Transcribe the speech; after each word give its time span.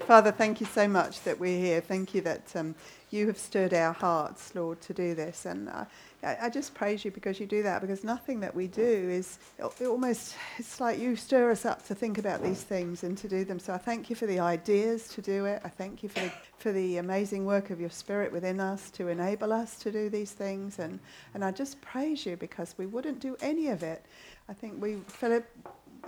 Father, 0.00 0.32
thank 0.32 0.60
you 0.60 0.66
so 0.66 0.88
much 0.88 1.22
that 1.22 1.38
we're 1.38 1.58
here. 1.58 1.80
Thank 1.80 2.14
you 2.14 2.20
that 2.22 2.54
um, 2.54 2.74
you 3.10 3.26
have 3.26 3.38
stirred 3.38 3.72
our 3.72 3.92
hearts, 3.92 4.54
Lord, 4.54 4.80
to 4.82 4.92
do 4.92 5.14
this. 5.14 5.46
And 5.46 5.68
uh, 5.68 5.84
I 6.22 6.50
just 6.50 6.74
praise 6.74 7.04
you 7.04 7.10
because 7.10 7.38
you 7.38 7.46
do 7.46 7.62
that, 7.62 7.80
because 7.80 8.04
nothing 8.04 8.40
that 8.40 8.54
we 8.54 8.66
do 8.66 8.82
is 8.82 9.38
it 9.58 9.86
almost, 9.86 10.34
it's 10.58 10.80
like 10.80 10.98
you 10.98 11.16
stir 11.16 11.50
us 11.50 11.64
up 11.64 11.86
to 11.86 11.94
think 11.94 12.18
about 12.18 12.42
these 12.42 12.62
things 12.62 13.04
and 13.04 13.16
to 13.18 13.28
do 13.28 13.44
them. 13.44 13.58
So 13.58 13.72
I 13.72 13.78
thank 13.78 14.10
you 14.10 14.16
for 14.16 14.26
the 14.26 14.40
ideas 14.40 15.08
to 15.08 15.22
do 15.22 15.44
it. 15.44 15.62
I 15.64 15.68
thank 15.68 16.02
you 16.02 16.08
for 16.08 16.20
the, 16.20 16.32
for 16.58 16.72
the 16.72 16.98
amazing 16.98 17.44
work 17.46 17.70
of 17.70 17.80
your 17.80 17.90
Spirit 17.90 18.32
within 18.32 18.60
us 18.60 18.90
to 18.92 19.08
enable 19.08 19.52
us 19.52 19.78
to 19.78 19.92
do 19.92 20.10
these 20.10 20.32
things. 20.32 20.78
And, 20.78 20.98
and 21.34 21.44
I 21.44 21.50
just 21.50 21.80
praise 21.80 22.26
you 22.26 22.36
because 22.36 22.74
we 22.76 22.86
wouldn't 22.86 23.20
do 23.20 23.36
any 23.40 23.68
of 23.68 23.82
it. 23.82 24.04
I 24.48 24.54
think 24.54 24.82
we, 24.82 24.96
Philip 25.06 25.46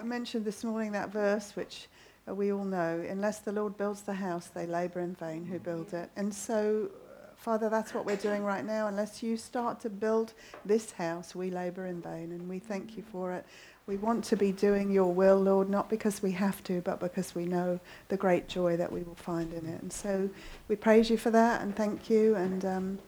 mentioned 0.02 0.44
this 0.44 0.64
morning 0.64 0.92
that 0.92 1.10
verse, 1.10 1.54
which 1.54 1.88
we 2.26 2.52
all 2.52 2.64
know, 2.64 3.04
unless 3.08 3.40
the 3.40 3.52
Lord 3.52 3.76
builds 3.76 4.02
the 4.02 4.14
house, 4.14 4.48
they 4.48 4.66
labour 4.66 5.00
in 5.00 5.14
vain 5.14 5.44
who 5.44 5.58
build 5.58 5.92
it. 5.94 6.10
And 6.16 6.32
so, 6.32 6.90
Father, 7.36 7.68
that's 7.68 7.94
what 7.94 8.04
we're 8.04 8.16
doing 8.16 8.44
right 8.44 8.64
now. 8.64 8.86
Unless 8.86 9.22
you 9.22 9.36
start 9.36 9.80
to 9.80 9.90
build 9.90 10.34
this 10.64 10.92
house, 10.92 11.34
we 11.34 11.50
labour 11.50 11.86
in 11.86 12.00
vain. 12.00 12.32
And 12.32 12.48
we 12.48 12.58
thank 12.58 12.96
you 12.96 13.02
for 13.10 13.32
it. 13.32 13.46
We 13.86 13.96
want 13.96 14.22
to 14.24 14.36
be 14.36 14.52
doing 14.52 14.90
your 14.90 15.12
will, 15.12 15.40
Lord, 15.40 15.68
not 15.68 15.90
because 15.90 16.22
we 16.22 16.32
have 16.32 16.62
to, 16.64 16.80
but 16.82 17.00
because 17.00 17.34
we 17.34 17.46
know 17.46 17.80
the 18.08 18.16
great 18.16 18.46
joy 18.46 18.76
that 18.76 18.92
we 18.92 19.02
will 19.02 19.16
find 19.16 19.52
in 19.52 19.66
it. 19.66 19.82
And 19.82 19.92
so 19.92 20.28
we 20.68 20.76
praise 20.76 21.10
you 21.10 21.16
for 21.16 21.30
that 21.30 21.62
and 21.62 21.74
thank 21.74 22.08
you. 22.08 22.36
And, 22.36 22.64
um, 22.64 22.98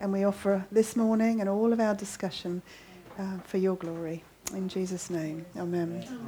and 0.00 0.12
we 0.12 0.22
offer 0.24 0.64
this 0.70 0.94
morning 0.94 1.40
and 1.40 1.48
all 1.48 1.72
of 1.72 1.80
our 1.80 1.94
discussion 1.94 2.62
uh, 3.18 3.38
for 3.38 3.56
your 3.58 3.74
glory. 3.74 4.22
In 4.54 4.68
Jesus' 4.68 5.10
name, 5.10 5.44
amen. 5.56 6.02
amen. 6.06 6.20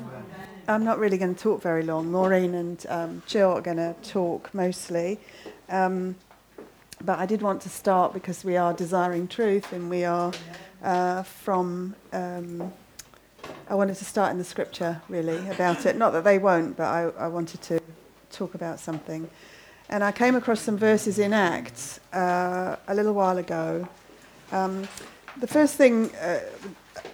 I'm 0.69 0.85
not 0.85 0.99
really 0.99 1.17
going 1.17 1.35
to 1.35 1.41
talk 1.41 1.63
very 1.63 1.83
long. 1.83 2.13
Maureen 2.13 2.55
and 2.55 2.87
um, 2.89 3.23
Jill 3.27 3.53
are 3.53 3.63
going 3.63 3.79
to 3.79 3.95
talk 4.03 4.53
mostly. 4.53 5.19
Um, 5.71 6.17
but 7.03 7.19
I 7.19 7.25
did 7.25 7.41
want 7.41 7.63
to 7.63 7.71
start 7.71 8.13
because 8.13 8.45
we 8.45 8.59
are 8.59 8.75
desiring 8.75 9.27
truth 9.27 9.73
and 9.73 9.89
we 9.89 10.05
are 10.05 10.33
uh, 10.83 11.23
from. 11.23 11.95
Um, 12.13 12.73
I 13.69 13.75
wanted 13.75 13.97
to 13.97 14.05
start 14.05 14.33
in 14.33 14.39
the 14.39 14.45
scripture 14.45 15.01
really 15.09 15.39
about 15.49 15.87
it. 15.87 15.97
Not 15.97 16.13
that 16.13 16.25
they 16.25 16.39
won't, 16.39 16.77
but 16.77 16.85
I, 16.85 17.25
I 17.25 17.29
wanted 17.29 17.63
to 17.63 17.81
talk 18.31 18.55
about 18.55 18.81
something. 18.81 19.31
And 19.89 20.05
I 20.05 20.13
came 20.13 20.37
across 20.37 20.61
some 20.61 20.77
verses 20.77 21.19
in 21.19 21.33
Acts 21.33 22.01
uh, 22.13 22.77
a 22.87 22.95
little 22.95 23.15
while 23.15 23.39
ago. 23.39 23.89
Um, 24.53 24.87
the 25.39 25.47
first 25.47 25.77
thing 25.77 26.15
uh, 26.17 26.41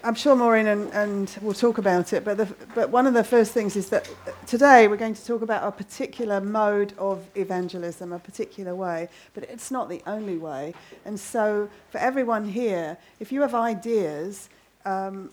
I'm 0.06 0.14
sure 0.14 0.36
Maureen 0.36 0.68
and, 0.68 0.88
and 0.92 1.36
we'll 1.42 1.52
talk 1.52 1.78
about 1.78 2.12
it, 2.12 2.24
but, 2.24 2.36
the, 2.36 2.46
but 2.76 2.90
one 2.90 3.08
of 3.08 3.14
the 3.14 3.24
first 3.24 3.50
things 3.50 3.74
is 3.74 3.88
that 3.88 4.08
today 4.46 4.86
we're 4.86 4.96
going 4.96 5.14
to 5.14 5.26
talk 5.26 5.42
about 5.42 5.66
a 5.66 5.72
particular 5.72 6.40
mode 6.40 6.92
of 6.96 7.26
evangelism, 7.34 8.12
a 8.12 8.20
particular 8.20 8.72
way, 8.72 9.08
but 9.34 9.42
it's 9.42 9.72
not 9.72 9.88
the 9.88 10.00
only 10.06 10.38
way. 10.38 10.74
And 11.04 11.18
so, 11.18 11.68
for 11.90 11.98
everyone 11.98 12.48
here, 12.48 12.96
if 13.18 13.32
you 13.32 13.40
have 13.40 13.52
ideas 13.52 14.48
um, 14.84 15.30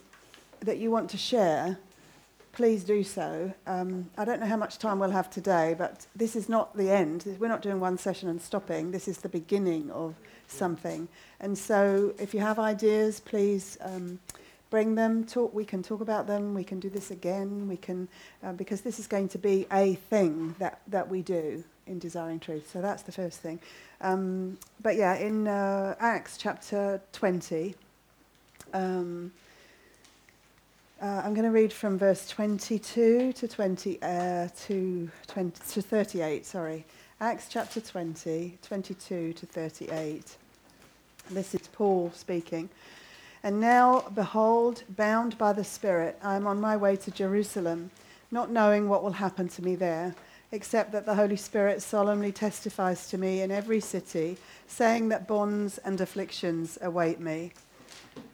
that 0.62 0.80
you 0.80 0.90
want 0.90 1.08
to 1.12 1.18
share, 1.18 1.78
please 2.52 2.84
do 2.84 3.04
so. 3.04 3.54
Um, 3.68 4.10
I 4.18 4.26
don't 4.26 4.40
know 4.40 4.48
how 4.48 4.58
much 4.58 4.80
time 4.80 4.98
we'll 4.98 5.12
have 5.12 5.30
today, 5.30 5.76
but 5.78 6.08
this 6.16 6.36
is 6.36 6.50
not 6.50 6.76
the 6.76 6.90
end. 6.90 7.38
We're 7.40 7.48
not 7.48 7.62
doing 7.62 7.80
one 7.80 8.00
session 8.00 8.28
and 8.28 8.42
stopping. 8.42 8.90
This 8.90 9.08
is 9.08 9.20
the 9.20 9.30
beginning 9.30 9.92
of 9.92 10.16
something. 10.48 11.08
And 11.40 11.56
so, 11.56 12.16
if 12.18 12.34
you 12.34 12.40
have 12.40 12.58
ideas, 12.58 13.20
please. 13.20 13.78
Um, 13.80 14.18
bring 14.74 14.96
them, 14.96 15.24
talk, 15.24 15.54
we 15.54 15.64
can 15.64 15.84
talk 15.84 16.02
about 16.02 16.26
them, 16.26 16.56
we 16.56 16.64
can 16.64 16.80
do 16.80 16.90
this 16.90 17.12
again, 17.12 17.68
we 17.68 17.78
can, 17.78 18.08
uh, 18.44 18.52
because 18.54 18.82
this 18.82 18.98
is 18.98 19.06
going 19.06 19.28
to 19.28 19.38
be 19.38 19.68
a 19.72 19.94
thing 20.10 20.56
that, 20.58 20.82
that 20.88 21.08
we 21.08 21.22
do 21.22 21.64
in 21.86 22.00
Desiring 22.00 22.40
Truth. 22.40 22.72
So 22.74 22.82
that's 22.82 23.04
the 23.04 23.12
first 23.12 23.40
thing. 23.40 23.60
Um, 24.02 24.58
but 24.82 24.96
yeah, 24.96 25.14
in 25.18 25.48
uh, 25.48 25.94
Acts 26.00 26.40
chapter 26.40 27.00
20, 27.12 27.76
um, 28.74 29.32
uh, 31.00 31.22
I'm 31.24 31.36
going 31.36 31.46
to 31.46 31.52
read 31.52 31.72
from 31.72 32.00
verse 32.00 32.28
22 32.30 33.34
to 33.34 33.48
20, 33.48 34.02
uh, 34.02 34.48
to, 34.66 35.12
20 35.28 35.52
to 35.70 35.82
38, 35.84 36.48
sorry. 36.48 36.84
Acts 37.22 37.46
chapter 37.48 37.80
20, 37.80 38.58
22 38.64 39.34
to 39.34 39.46
38. 39.46 40.36
This 41.30 41.54
is 41.54 41.68
Paul 41.68 42.12
speaking. 42.16 42.72
And 43.44 43.60
now, 43.60 44.06
behold, 44.16 44.84
bound 44.88 45.38
by 45.38 45.52
the 45.52 45.66
Spirit, 45.66 46.18
I 46.24 46.36
am 46.36 46.48
on 46.48 46.62
my 46.62 46.78
way 46.78 46.96
to 46.96 47.12
Jerusalem, 47.12 47.92
not 48.32 48.50
knowing 48.50 48.88
what 48.88 49.04
will 49.04 49.12
happen 49.12 49.50
to 49.50 49.64
me 49.64 49.76
there, 49.76 50.16
except 50.54 50.94
that 50.94 51.06
the 51.06 51.16
Holy 51.16 51.36
Spirit 51.36 51.82
solemnly 51.82 52.32
testifies 52.32 53.10
to 53.10 53.18
me 53.18 53.42
in 53.42 53.52
every 53.52 53.82
city, 53.82 54.38
saying 54.68 55.10
that 55.10 55.28
bonds 55.28 55.78
and 55.80 56.00
afflictions 56.00 56.78
await 56.82 57.20
me. 57.20 57.52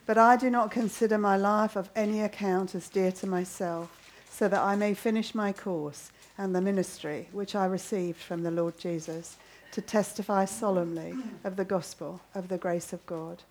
But 0.06 0.16
I 0.16 0.36
do 0.36 0.48
not 0.48 0.70
consider 0.70 1.18
my 1.18 1.36
life 1.36 1.74
of 1.74 1.90
any 1.96 2.20
account 2.22 2.76
as 2.76 2.88
dear 2.88 3.10
to 3.12 3.26
myself, 3.26 3.96
so 4.30 4.46
that 4.46 4.60
I 4.60 4.76
may 4.76 4.94
finish 4.94 5.34
my 5.34 5.52
course 5.52 6.12
and 6.38 6.54
the 6.54 6.60
ministry 6.60 7.28
which 7.32 7.56
I 7.56 7.66
received 7.66 8.18
from 8.18 8.42
the 8.42 8.50
Lord 8.50 8.78
Jesus, 8.78 9.38
to 9.72 9.80
testify 9.80 10.44
solemnly 10.44 11.14
of 11.42 11.56
the 11.56 11.64
gospel 11.64 12.20
of 12.34 12.48
the 12.48 12.58
grace 12.58 12.92
of 12.92 13.04
God. 13.06 13.42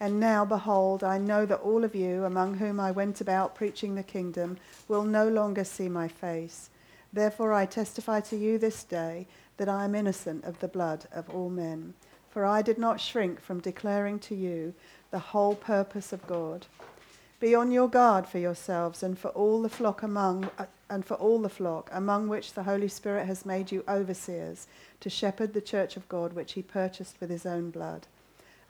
And 0.00 0.18
now, 0.18 0.44
behold, 0.44 1.04
I 1.04 1.18
know 1.18 1.46
that 1.46 1.60
all 1.60 1.84
of 1.84 1.94
you, 1.94 2.24
among 2.24 2.54
whom 2.54 2.80
I 2.80 2.90
went 2.90 3.20
about 3.20 3.54
preaching 3.54 3.94
the 3.94 4.02
kingdom, 4.02 4.58
will 4.88 5.04
no 5.04 5.28
longer 5.28 5.64
see 5.64 5.88
my 5.88 6.08
face. 6.08 6.70
Therefore, 7.12 7.52
I 7.52 7.66
testify 7.66 8.20
to 8.20 8.36
you 8.36 8.58
this 8.58 8.84
day 8.84 9.26
that 9.58 9.68
I 9.68 9.84
am 9.84 9.94
innocent 9.94 10.44
of 10.44 10.58
the 10.60 10.68
blood 10.68 11.06
of 11.12 11.28
all 11.30 11.50
men. 11.50 11.94
For 12.30 12.46
I 12.46 12.62
did 12.62 12.78
not 12.78 13.00
shrink 13.00 13.40
from 13.40 13.60
declaring 13.60 14.18
to 14.20 14.34
you 14.34 14.74
the 15.10 15.18
whole 15.18 15.54
purpose 15.54 16.12
of 16.12 16.26
God. 16.26 16.66
Be 17.38 17.54
on 17.54 17.70
your 17.70 17.88
guard 17.88 18.26
for 18.26 18.38
yourselves 18.38 19.02
and 19.02 19.18
for 19.18 19.28
all 19.30 19.62
the 19.62 19.68
flock 19.68 20.02
among 20.02 20.48
uh, 20.58 20.66
and 20.88 21.04
for 21.04 21.14
all 21.14 21.40
the 21.40 21.48
flock 21.48 21.90
among 21.92 22.28
which 22.28 22.52
the 22.52 22.62
Holy 22.62 22.88
Spirit 22.88 23.26
has 23.26 23.44
made 23.44 23.72
you 23.72 23.82
overseers 23.88 24.66
to 25.00 25.10
shepherd 25.10 25.52
the 25.52 25.60
church 25.60 25.96
of 25.96 26.08
God 26.08 26.34
which 26.34 26.52
he 26.52 26.62
purchased 26.62 27.16
with 27.20 27.30
his 27.30 27.44
own 27.44 27.70
blood. 27.70 28.06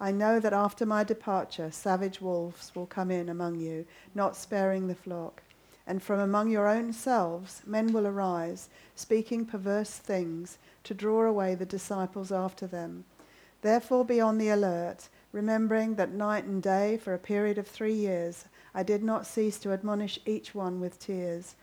I 0.03 0.11
know 0.11 0.41
that 0.41 0.53
after 0.53 0.85
my 0.85 1.05
departure, 1.05 1.71
savage 1.71 2.21
wolves 2.21 2.73
will 2.75 2.87
come 2.87 3.09
in 3.13 3.29
among 3.29 3.61
you, 3.61 3.87
not 4.17 4.37
sparing 4.37 4.89
the 4.89 4.97
flock. 4.97 5.45
And 5.87 6.03
from 6.03 6.19
among 6.19 6.51
your 6.51 6.67
own 6.67 6.93
selves, 6.93 7.63
men 7.65 7.93
will 7.93 8.09
arise, 8.09 8.69
speaking 8.97 9.47
perverse 9.47 9.99
things, 9.99 10.59
to 10.83 10.93
draw 10.93 11.23
away 11.23 11.55
the 11.55 11.65
disciples 11.65 12.33
after 12.33 12.67
them. 12.67 13.05
Therefore, 13.61 14.05
be 14.05 14.21
on 14.21 14.39
the 14.39 14.49
alert, 14.49 15.09
remembering 15.31 15.95
that 15.95 16.11
night 16.11 16.47
and 16.47 16.61
day, 16.61 16.97
for 16.97 17.15
a 17.15 17.19
period 17.19 17.57
of 17.57 17.69
three 17.69 17.95
years, 17.95 18.47
I 18.75 18.83
did 18.83 19.05
not 19.05 19.25
cease 19.25 19.61
to 19.61 19.73
admonish 19.73 20.19
each 20.27 20.53
one 20.53 20.81
with 20.81 20.99
tears. 20.99 21.55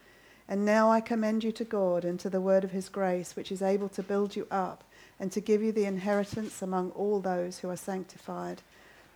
And 0.48 0.64
now 0.64 0.90
I 0.90 1.02
commend 1.02 1.44
you 1.44 1.52
to 1.52 1.66
God 1.66 2.06
and 2.06 2.18
to 2.22 2.30
the 2.30 2.40
word 2.40 2.64
of 2.64 2.72
his 2.72 2.88
grace, 2.88 3.36
which 3.36 3.52
is 3.52 3.62
able 3.62 3.90
to 3.90 4.02
build 4.02 4.38
you 4.38 4.48
up 4.50 4.86
and 5.20 5.32
to 5.32 5.42
give 5.42 5.62
you 5.62 5.72
the 5.72 5.86
inheritance 5.86 6.62
among 6.62 6.92
all 6.92 7.20
those 7.20 7.60
who 7.60 7.70
are 7.70 7.76
sanctified. 7.76 8.62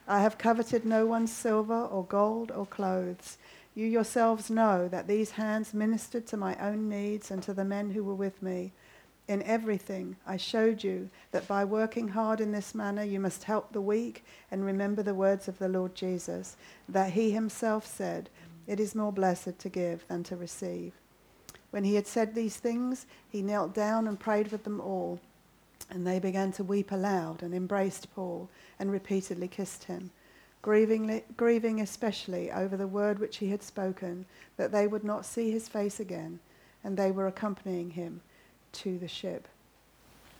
I 0.07 0.21
have 0.21 0.37
coveted 0.37 0.85
no 0.85 1.05
one's 1.05 1.31
silver 1.31 1.85
or 1.85 2.03
gold 2.03 2.51
or 2.51 2.65
clothes. 2.65 3.37
You 3.73 3.87
yourselves 3.87 4.49
know 4.49 4.87
that 4.89 5.07
these 5.07 5.31
hands 5.31 5.73
ministered 5.73 6.27
to 6.27 6.37
my 6.37 6.55
own 6.57 6.89
needs 6.89 7.31
and 7.31 7.41
to 7.43 7.53
the 7.53 7.65
men 7.65 7.91
who 7.91 8.03
were 8.03 8.13
with 8.13 8.41
me. 8.43 8.73
In 9.27 9.41
everything, 9.43 10.17
I 10.27 10.35
showed 10.35 10.83
you 10.83 11.09
that 11.31 11.47
by 11.47 11.63
working 11.63 12.09
hard 12.09 12.41
in 12.41 12.51
this 12.51 12.75
manner, 12.75 13.03
you 13.03 13.21
must 13.21 13.45
help 13.45 13.71
the 13.71 13.81
weak 13.81 14.25
and 14.51 14.65
remember 14.65 15.01
the 15.01 15.13
words 15.13 15.47
of 15.47 15.59
the 15.59 15.69
Lord 15.69 15.95
Jesus, 15.95 16.57
that 16.89 17.13
he 17.13 17.31
himself 17.31 17.87
said, 17.87 18.29
It 18.67 18.81
is 18.81 18.93
more 18.93 19.13
blessed 19.13 19.57
to 19.59 19.69
give 19.69 20.05
than 20.09 20.23
to 20.25 20.35
receive. 20.35 20.91
When 21.71 21.85
he 21.85 21.95
had 21.95 22.05
said 22.05 22.35
these 22.35 22.57
things, 22.57 23.05
he 23.29 23.41
knelt 23.41 23.73
down 23.73 24.07
and 24.07 24.19
prayed 24.19 24.51
with 24.51 24.65
them 24.65 24.81
all. 24.81 25.19
And 25.89 26.07
they 26.07 26.19
began 26.19 26.51
to 26.53 26.63
weep 26.63 26.91
aloud 26.91 27.43
and 27.43 27.53
embraced 27.53 28.13
Paul 28.15 28.49
and 28.79 28.91
repeatedly 28.91 29.47
kissed 29.47 29.85
him, 29.85 30.11
grieving, 30.61 31.81
especially 31.81 32.51
over 32.51 32.77
the 32.77 32.87
word 32.87 33.19
which 33.19 33.37
he 33.37 33.49
had 33.49 33.61
spoken, 33.61 34.25
that 34.57 34.71
they 34.71 34.87
would 34.87 35.03
not 35.03 35.25
see 35.25 35.51
his 35.51 35.67
face 35.67 35.99
again. 35.99 36.39
And 36.83 36.97
they 36.97 37.11
were 37.11 37.27
accompanying 37.27 37.91
him 37.91 38.21
to 38.73 38.97
the 38.97 39.07
ship. 39.07 39.47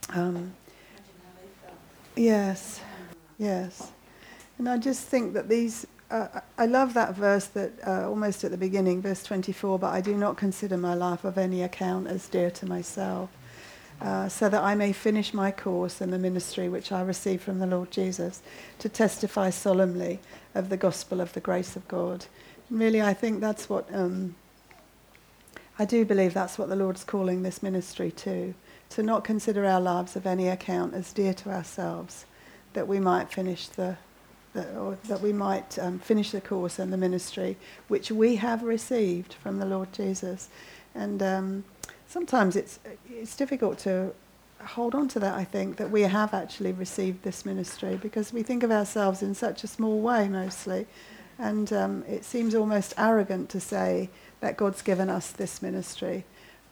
Um, 0.09 0.53
yes, 2.15 2.81
yes. 3.37 3.91
And 4.57 4.67
I 4.67 4.77
just 4.77 5.07
think 5.07 5.33
that 5.33 5.49
these, 5.49 5.87
uh, 6.11 6.41
I 6.57 6.65
love 6.65 6.93
that 6.95 7.15
verse 7.15 7.45
that 7.47 7.71
uh, 7.85 8.09
almost 8.09 8.43
at 8.43 8.51
the 8.51 8.57
beginning, 8.57 9.01
verse 9.01 9.23
24, 9.23 9.79
but 9.79 9.93
I 9.93 10.01
do 10.01 10.15
not 10.15 10.35
consider 10.35 10.77
my 10.77 10.93
life 10.93 11.23
of 11.23 11.37
any 11.37 11.63
account 11.63 12.07
as 12.07 12.27
dear 12.27 12.51
to 12.51 12.65
myself 12.65 13.29
uh, 14.03 14.27
so 14.27 14.49
that 14.49 14.61
I 14.61 14.75
may 14.75 14.91
finish 14.91 15.33
my 15.33 15.49
course 15.49 16.01
in 16.01 16.11
the 16.11 16.19
ministry 16.19 16.67
which 16.67 16.91
I 16.91 17.01
received 17.01 17.41
from 17.41 17.59
the 17.59 17.65
Lord 17.65 17.89
Jesus 17.89 18.41
to 18.79 18.89
testify 18.89 19.49
solemnly 19.49 20.19
of 20.53 20.67
the 20.67 20.75
gospel 20.75 21.21
of 21.21 21.31
the 21.31 21.39
grace 21.39 21.77
of 21.77 21.87
God. 21.87 22.25
And 22.69 22.79
really, 22.79 23.01
I 23.01 23.13
think 23.13 23.39
that's 23.39 23.69
what, 23.69 23.87
um, 23.93 24.35
I 25.79 25.85
do 25.85 26.03
believe 26.03 26.33
that's 26.33 26.57
what 26.57 26.67
the 26.67 26.75
Lord's 26.75 27.05
calling 27.05 27.43
this 27.43 27.63
ministry 27.63 28.11
to, 28.11 28.53
to 28.89 29.03
not 29.03 29.23
consider 29.23 29.65
our 29.65 29.79
lives 29.79 30.17
of 30.17 30.27
any 30.27 30.49
account 30.49 30.93
as 30.93 31.13
dear 31.13 31.33
to 31.35 31.49
ourselves, 31.49 32.25
that 32.73 32.89
we 32.89 32.99
might 32.99 33.31
finish 33.31 33.69
the, 33.69 33.95
the 34.51 34.69
or 34.77 34.97
that 35.05 35.21
we 35.21 35.31
might 35.31 35.79
um, 35.79 35.97
finish 35.99 36.31
the 36.31 36.41
course 36.41 36.77
and 36.77 36.91
the 36.91 36.97
ministry 36.97 37.55
which 37.87 38.11
we 38.11 38.35
have 38.35 38.63
received 38.63 39.33
from 39.35 39.59
the 39.59 39.65
Lord 39.65 39.93
Jesus. 39.93 40.49
And 40.93 41.23
um, 41.23 41.63
sometimes 42.13 42.55
it's 42.55 42.79
it's 43.09 43.35
difficult 43.35 43.79
to 43.79 44.13
hold 44.75 44.93
on 44.95 45.07
to 45.09 45.19
that. 45.19 45.33
I 45.35 45.43
think 45.43 45.77
that 45.77 45.89
we 45.89 46.03
have 46.03 46.33
actually 46.33 46.71
received 46.71 47.23
this 47.23 47.45
ministry 47.45 47.95
because 48.01 48.31
we 48.31 48.43
think 48.43 48.63
of 48.63 48.71
ourselves 48.71 49.21
in 49.21 49.33
such 49.33 49.63
a 49.63 49.67
small 49.67 49.99
way 49.99 50.29
mostly, 50.29 50.85
and 51.39 51.73
um, 51.73 52.03
it 52.07 52.23
seems 52.23 52.53
almost 52.55 52.93
arrogant 52.97 53.49
to 53.49 53.59
say 53.59 54.09
that 54.41 54.57
God's 54.57 54.81
given 54.81 55.09
us 55.09 55.31
this 55.31 55.61
ministry 55.61 56.23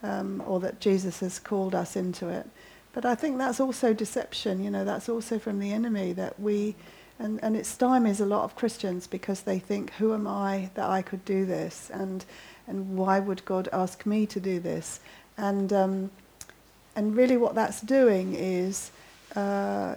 um, 0.03 0.43
or 0.45 0.59
that 0.59 0.79
Jesus 0.79 1.19
has 1.21 1.39
called 1.39 1.73
us 1.73 1.95
into 1.95 2.27
it. 2.29 2.47
But 2.93 3.05
I 3.05 3.15
think 3.15 3.38
that's 3.38 3.59
also 3.59 3.93
deception, 3.93 4.63
you 4.63 4.69
know, 4.69 4.83
that's 4.85 5.09
also 5.09 5.39
from 5.39 5.59
the 5.59 5.71
enemy 5.71 6.13
that 6.13 6.39
we, 6.39 6.75
and, 7.19 7.39
and 7.41 7.55
it 7.55 7.63
stymies 7.63 8.19
a 8.19 8.25
lot 8.25 8.43
of 8.43 8.55
Christians 8.55 9.07
because 9.07 9.41
they 9.41 9.59
think, 9.59 9.91
who 9.93 10.13
am 10.13 10.27
I 10.27 10.69
that 10.73 10.89
I 10.89 11.01
could 11.01 11.23
do 11.23 11.45
this? 11.45 11.89
And, 11.93 12.25
and 12.67 12.97
why 12.97 13.19
would 13.19 13.45
God 13.45 13.69
ask 13.71 14.05
me 14.05 14.25
to 14.27 14.39
do 14.39 14.59
this? 14.59 14.99
And, 15.41 15.73
um, 15.73 16.11
and 16.95 17.17
really 17.17 17.35
what 17.35 17.55
that's 17.55 17.81
doing 17.81 18.35
is 18.35 18.91
uh, 19.35 19.95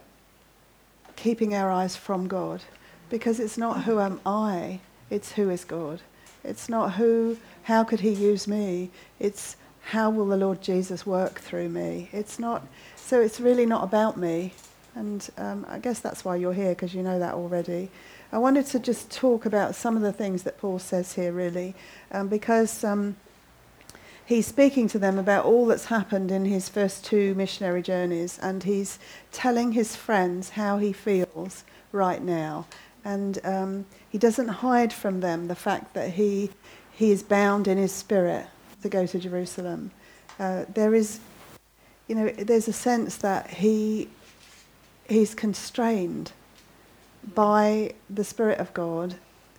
keeping 1.17 1.55
our 1.55 1.71
eyes 1.71 1.95
from 1.95 2.27
God 2.27 2.63
because 3.11 3.39
it's 3.39 3.59
not 3.59 3.85
who 3.85 4.01
am 4.01 4.21
I, 4.25 4.81
it's 5.11 5.33
who 5.33 5.51
is 5.51 5.65
God. 5.65 6.01
It's 6.43 6.69
not 6.69 6.95
who, 6.95 7.37
how 7.65 7.85
could 7.85 8.01
he 8.01 8.11
use 8.11 8.49
me? 8.49 8.91
It's 9.21 9.57
how 9.89 10.09
will 10.09 10.27
the 10.27 10.37
Lord 10.37 10.63
Jesus 10.63 11.05
work 11.07 11.39
through 11.41 11.69
me? 11.69 12.09
It's 12.13 12.39
not, 12.39 12.67
so 12.97 13.21
it's 13.21 13.39
really 13.39 13.67
not 13.67 13.85
about 13.85 14.17
me. 14.17 14.55
And 14.95 15.29
um, 15.37 15.67
I 15.69 15.79
guess 15.79 16.01
that's 16.01 16.25
why 16.25 16.37
you're 16.37 16.55
here, 16.55 16.71
because 16.71 16.95
you 16.95 17.03
know 17.03 17.19
that 17.19 17.35
already. 17.35 17.91
I 18.33 18.39
wanted 18.39 18.67
to 18.67 18.79
just 18.79 19.11
talk 19.11 19.45
about 19.45 19.75
some 19.75 19.95
of 19.95 20.03
the 20.03 20.13
things 20.13 20.45
that 20.45 20.59
Paul 20.59 20.79
says 20.79 21.15
here, 21.15 21.33
really, 21.33 21.75
um, 22.13 22.29
because 22.29 22.83
um, 22.83 23.17
he's 24.27 24.47
speaking 24.47 24.89
to 24.89 24.99
them 24.99 25.19
about 25.19 25.45
all 25.45 25.67
that's 25.67 25.87
happened 25.87 26.31
in 26.31 26.45
his 26.45 26.69
first 26.69 27.05
two 27.05 27.35
missionary 27.35 27.83
journeys, 27.83 28.39
and 28.41 28.63
he's 28.63 28.99
telling 29.33 29.73
his 29.73 29.97
friends 29.97 30.51
how 30.51 30.79
he 30.79 30.93
feels 30.93 31.65
right 31.93 32.23
now. 32.23 32.67
And 33.05 33.39
um, 33.45 33.87
he 34.09 34.19
doesn't 34.19 34.49
hide 34.49 34.93
from 34.93 35.21
them 35.21 35.49
the 35.49 35.55
fact 35.55 35.95
that 35.95 36.15
he, 36.15 36.51
he 36.93 37.11
is 37.11 37.23
bound 37.23 37.69
in 37.69 37.77
his 37.77 37.93
spirit 37.93 38.47
to 38.83 38.89
go 38.89 39.07
to 39.07 39.19
Jerusalem. 39.19 39.91
Uh, 40.39 40.65
there 40.73 40.95
is, 40.95 41.21
you 42.09 42.15
know, 42.15 42.29
there's 42.29 42.69
a 42.69 42.73
sense 42.73 43.17
that 43.19 43.51
he 43.51 44.09
he's 45.09 45.35
constrained 45.35 46.33
by 47.35 47.93
the 48.09 48.25
Spirit 48.25 48.59
of 48.59 48.73
God 48.75 49.17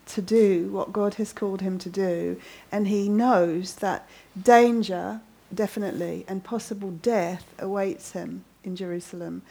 to 0.07 0.21
do 0.21 0.69
what 0.71 0.93
God 0.93 1.15
has 1.15 1.33
called 1.33 1.61
him 1.61 1.77
to 1.79 1.89
do, 1.89 2.39
and 2.71 2.87
he 2.87 3.09
knows 3.09 3.75
that 3.75 4.07
danger, 4.41 5.21
definitely, 5.53 6.25
and 6.27 6.43
possible 6.43 6.91
death 6.91 7.45
awaits 7.59 8.11
him 8.11 8.43
in 8.63 8.75
Jerusalem. 8.75 9.41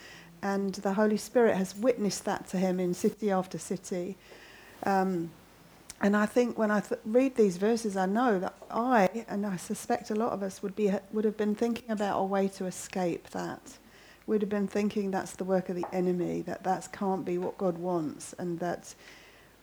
And 0.42 0.74
the 0.74 0.94
Holy 0.94 1.16
Spirit 1.16 1.56
has 1.56 1.74
witnessed 1.74 2.24
that 2.26 2.46
to 2.48 2.58
him 2.58 2.78
in 2.78 2.92
city 2.94 3.30
after 3.30 3.58
city. 3.58 4.16
Um, 4.84 5.30
and 6.00 6.16
I 6.16 6.26
think 6.26 6.58
when 6.58 6.70
I 6.70 6.80
th- 6.80 7.00
read 7.06 7.36
these 7.36 7.56
verses, 7.56 7.96
I 7.96 8.06
know 8.06 8.38
that 8.38 8.54
I, 8.70 9.24
and 9.26 9.46
I 9.46 9.56
suspect 9.56 10.10
a 10.10 10.14
lot 10.14 10.32
of 10.32 10.42
us, 10.42 10.62
would, 10.62 10.76
be, 10.76 10.92
would 11.12 11.24
have 11.24 11.36
been 11.36 11.54
thinking 11.54 11.90
about 11.90 12.20
a 12.20 12.24
way 12.24 12.48
to 12.48 12.66
escape 12.66 13.30
that. 13.30 13.78
We'd 14.26 14.42
have 14.42 14.50
been 14.50 14.68
thinking 14.68 15.10
that's 15.10 15.32
the 15.32 15.44
work 15.44 15.68
of 15.68 15.76
the 15.76 15.86
enemy, 15.92 16.42
that 16.42 16.64
that 16.64 16.92
can't 16.92 17.24
be 17.24 17.38
what 17.38 17.56
God 17.56 17.78
wants, 17.78 18.34
and 18.38 18.58
that 18.60 18.94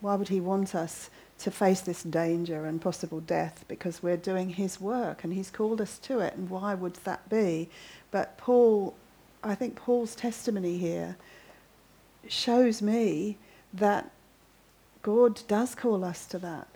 why 0.02 0.16
would 0.16 0.30
He 0.30 0.42
want 0.42 0.76
us 0.76 1.10
to 1.40 1.52
face 1.52 1.82
this 1.82 2.04
danger 2.04 2.66
and 2.66 2.82
possible 2.82 3.20
death 3.20 3.66
because 3.68 4.04
we're 4.04 4.18
doing 4.18 4.50
His 4.50 4.82
work 4.82 5.24
and 5.24 5.34
He's 5.34 5.50
called 5.50 5.80
us 5.80 5.98
to 6.00 6.20
it, 6.20 6.36
and 6.36 6.50
why 6.50 6.74
would 6.74 6.96
that 7.06 7.30
be? 7.30 7.70
But 8.12 8.38
Paul, 8.38 8.96
I 9.44 9.56
think 9.56 9.76
Paul's 9.76 10.16
testimony 10.16 10.78
here 10.78 11.18
shows 12.28 12.82
me 12.82 13.38
that 13.74 14.12
God 15.02 15.42
does 15.48 15.76
call 15.76 16.04
us 16.04 16.26
to 16.28 16.40
that. 16.40 16.68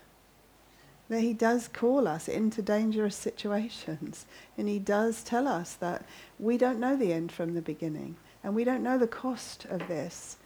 That 1.10 1.22
He 1.22 1.34
does 1.34 1.68
call 1.68 2.08
us 2.08 2.28
into 2.28 2.62
dangerous 2.62 3.16
situations. 3.16 4.26
And 4.58 4.68
He 4.68 4.80
does 4.80 5.24
tell 5.24 5.48
us 5.48 5.74
that 5.76 6.06
we 6.40 6.58
don't 6.58 6.80
know 6.80 6.96
the 6.96 7.14
end 7.14 7.32
from 7.32 7.54
the 7.54 7.62
beginning. 7.62 8.16
And 8.44 8.56
we 8.56 8.64
don't 8.64 8.84
know 8.84 8.98
the 8.98 9.08
cost 9.08 9.66
of 9.66 9.88
this. 9.88 10.38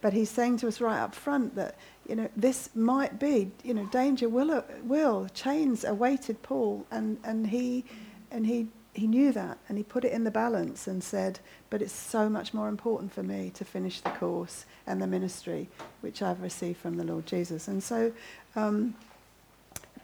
But 0.00 0.12
He's 0.12 0.30
saying 0.30 0.58
to 0.58 0.68
us 0.68 0.80
right 0.80 1.00
up 1.00 1.14
front 1.14 1.54
that, 1.56 1.76
you 2.08 2.16
know, 2.16 2.28
this 2.36 2.70
might 2.74 3.18
be, 3.18 3.50
you 3.64 3.74
know, 3.74 3.86
danger 3.86 4.28
will, 4.28 4.64
will. 4.84 5.28
Chains 5.34 5.84
awaited 5.84 6.42
Paul. 6.42 6.86
And, 6.90 7.18
and, 7.24 7.46
he, 7.48 7.84
and 8.30 8.46
he 8.46 8.68
he 8.98 9.06
knew 9.06 9.32
that 9.32 9.58
and 9.68 9.78
he 9.78 9.84
put 9.84 10.04
it 10.04 10.12
in 10.12 10.24
the 10.24 10.30
balance 10.30 10.86
and 10.86 11.02
said, 11.02 11.38
but 11.70 11.80
it's 11.80 11.92
so 11.92 12.28
much 12.28 12.52
more 12.52 12.68
important 12.68 13.12
for 13.12 13.22
me 13.22 13.50
to 13.54 13.64
finish 13.64 14.00
the 14.00 14.10
course 14.10 14.66
and 14.86 15.00
the 15.00 15.06
ministry 15.06 15.68
which 16.00 16.20
I've 16.20 16.42
received 16.42 16.78
from 16.78 16.96
the 16.96 17.04
Lord 17.04 17.24
Jesus. 17.26 17.68
And 17.68 17.82
so 17.82 18.12
um, 18.56 18.94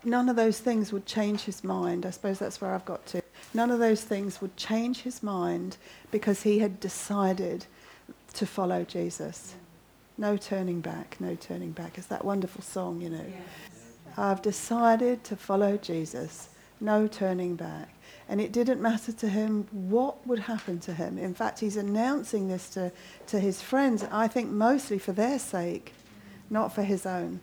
none 0.04 0.28
of 0.28 0.36
those 0.36 0.60
things 0.60 0.92
would 0.92 1.06
change 1.06 1.42
his 1.42 1.64
mind. 1.64 2.06
I 2.06 2.10
suppose 2.10 2.38
that's 2.38 2.60
where 2.60 2.72
I've 2.72 2.84
got 2.84 3.04
to. 3.06 3.22
None 3.52 3.70
of 3.70 3.78
those 3.78 4.02
things 4.02 4.40
would 4.40 4.56
change 4.56 5.02
his 5.02 5.22
mind 5.22 5.76
because 6.10 6.42
he 6.42 6.60
had 6.60 6.80
decided 6.80 7.66
to 8.34 8.46
follow 8.46 8.84
Jesus. 8.84 9.54
No 10.16 10.36
turning 10.36 10.80
back, 10.80 11.16
no 11.18 11.34
turning 11.34 11.72
back. 11.72 11.98
It's 11.98 12.06
that 12.06 12.24
wonderful 12.24 12.62
song, 12.62 13.00
you 13.00 13.10
know. 13.10 13.24
Yes. 13.26 14.16
I've 14.16 14.42
decided 14.42 15.24
to 15.24 15.36
follow 15.36 15.76
Jesus. 15.76 16.50
No 16.80 17.06
turning 17.06 17.56
back. 17.56 17.88
And 18.28 18.40
it 18.40 18.52
didn't 18.52 18.80
matter 18.80 19.12
to 19.12 19.28
him 19.28 19.66
what 19.70 20.26
would 20.26 20.38
happen 20.38 20.78
to 20.80 20.94
him. 20.94 21.18
In 21.18 21.34
fact, 21.34 21.60
he's 21.60 21.76
announcing 21.76 22.48
this 22.48 22.68
to, 22.70 22.92
to 23.26 23.40
his 23.40 23.60
friends, 23.60 24.04
I 24.10 24.28
think 24.28 24.50
mostly 24.50 24.98
for 24.98 25.12
their 25.12 25.38
sake, 25.38 25.92
not 26.48 26.74
for 26.74 26.82
his 26.82 27.06
own. 27.06 27.40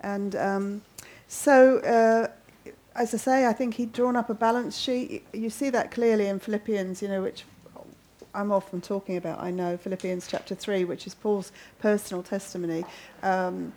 And 0.00 0.34
um, 0.36 0.82
so, 1.28 1.78
uh, 1.78 2.28
as 2.94 3.12
I 3.14 3.16
say, 3.18 3.46
I 3.46 3.52
think 3.52 3.74
he'd 3.74 3.92
drawn 3.92 4.16
up 4.16 4.30
a 4.30 4.34
balance 4.34 4.76
sheet. 4.78 5.26
You 5.32 5.50
see 5.50 5.70
that 5.70 5.90
clearly 5.90 6.26
in 6.26 6.38
Philippians, 6.38 7.02
you 7.02 7.08
know, 7.08 7.22
which 7.22 7.44
I'm 8.36 8.52
often 8.52 8.82
talking 8.82 9.16
about, 9.16 9.40
I 9.40 9.50
know, 9.50 9.78
Philippians 9.78 10.28
chapter 10.28 10.54
3, 10.54 10.84
which 10.84 11.06
is 11.06 11.14
Paul's 11.14 11.52
personal 11.78 12.22
testimony. 12.22 12.84
Um, 13.22 13.72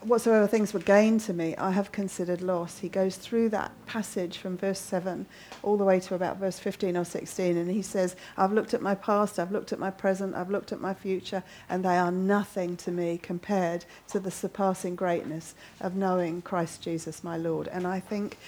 whatsoever 0.00 0.46
things 0.46 0.72
were 0.72 0.80
gain 0.80 1.18
to 1.18 1.34
me, 1.34 1.54
I 1.56 1.70
have 1.70 1.92
considered 1.92 2.40
loss. 2.40 2.78
He 2.78 2.88
goes 2.88 3.16
through 3.16 3.50
that 3.50 3.72
passage 3.84 4.38
from 4.38 4.56
verse 4.56 4.78
7 4.78 5.26
all 5.62 5.76
the 5.76 5.84
way 5.84 6.00
to 6.00 6.14
about 6.14 6.38
verse 6.38 6.58
15 6.58 6.96
or 6.96 7.04
16, 7.04 7.58
and 7.58 7.70
he 7.70 7.82
says, 7.82 8.16
I've 8.38 8.54
looked 8.54 8.72
at 8.72 8.80
my 8.80 8.94
past, 8.94 9.38
I've 9.38 9.52
looked 9.52 9.74
at 9.74 9.78
my 9.78 9.90
present, 9.90 10.34
I've 10.34 10.50
looked 10.50 10.72
at 10.72 10.80
my 10.80 10.94
future, 10.94 11.42
and 11.68 11.84
they 11.84 11.98
are 11.98 12.10
nothing 12.10 12.78
to 12.78 12.90
me 12.90 13.18
compared 13.22 13.84
to 14.08 14.18
the 14.18 14.30
surpassing 14.30 14.94
greatness 14.94 15.54
of 15.82 15.94
knowing 15.94 16.40
Christ 16.40 16.80
Jesus 16.80 17.22
my 17.22 17.36
Lord. 17.36 17.68
And 17.68 17.86
I 17.86 18.00
think 18.00 18.38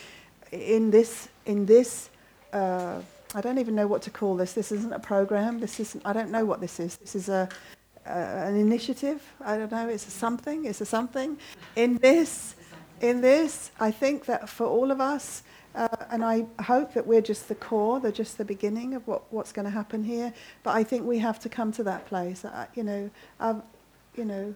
in 0.51 0.91
this, 0.91 1.29
in 1.45 1.67
this, 1.67 2.09
uh, 2.55 3.03
I 3.35 3.41
don't 3.41 3.59
even 3.59 3.75
know 3.75 3.87
what 3.87 4.03
to 4.03 4.11
call 4.11 4.37
this. 4.37 4.53
This 4.53 4.73
isn't 4.73 4.93
a 4.93 4.99
program. 4.99 5.61
This 5.61 5.81
isn't. 5.81 6.03
I 6.05 6.13
don't 6.13 6.31
know 6.31 6.45
what 6.45 6.61
this 6.61 6.81
is. 6.81 6.97
This 6.97 7.15
is 7.15 7.29
a 7.29 7.49
an 8.07 8.57
initiative. 8.57 9.21
I 9.45 9.57
don't 9.59 9.71
know. 9.71 9.89
It's 9.89 10.07
a 10.07 10.11
something. 10.11 10.65
It's 10.65 10.81
a 10.81 10.87
something. 10.87 11.39
In 11.75 11.99
this, 11.99 12.55
in 13.01 13.21
this, 13.21 13.71
I 13.81 13.91
think 13.91 14.27
that 14.27 14.49
for 14.49 14.67
all 14.67 14.91
of 14.91 15.01
us, 15.01 15.43
uh, 15.75 15.89
and 16.11 16.25
I 16.25 16.47
hope 16.63 16.95
that 16.95 17.07
we're 17.07 17.21
just 17.21 17.49
the 17.49 17.55
core, 17.55 18.01
they're 18.01 18.13
just 18.13 18.39
the 18.39 18.45
beginning 18.45 18.95
of 18.95 19.07
what, 19.07 19.31
what's 19.33 19.53
going 19.53 19.65
to 19.65 19.71
happen 19.71 20.05
here. 20.05 20.33
But 20.63 20.77
I 20.77 20.85
think 20.85 21.05
we 21.05 21.19
have 21.19 21.39
to 21.41 21.49
come 21.49 21.73
to 21.73 21.83
that 21.85 22.07
place. 22.07 22.45
You 22.75 22.85
know, 22.85 23.11
you 24.17 24.25
know, 24.25 24.55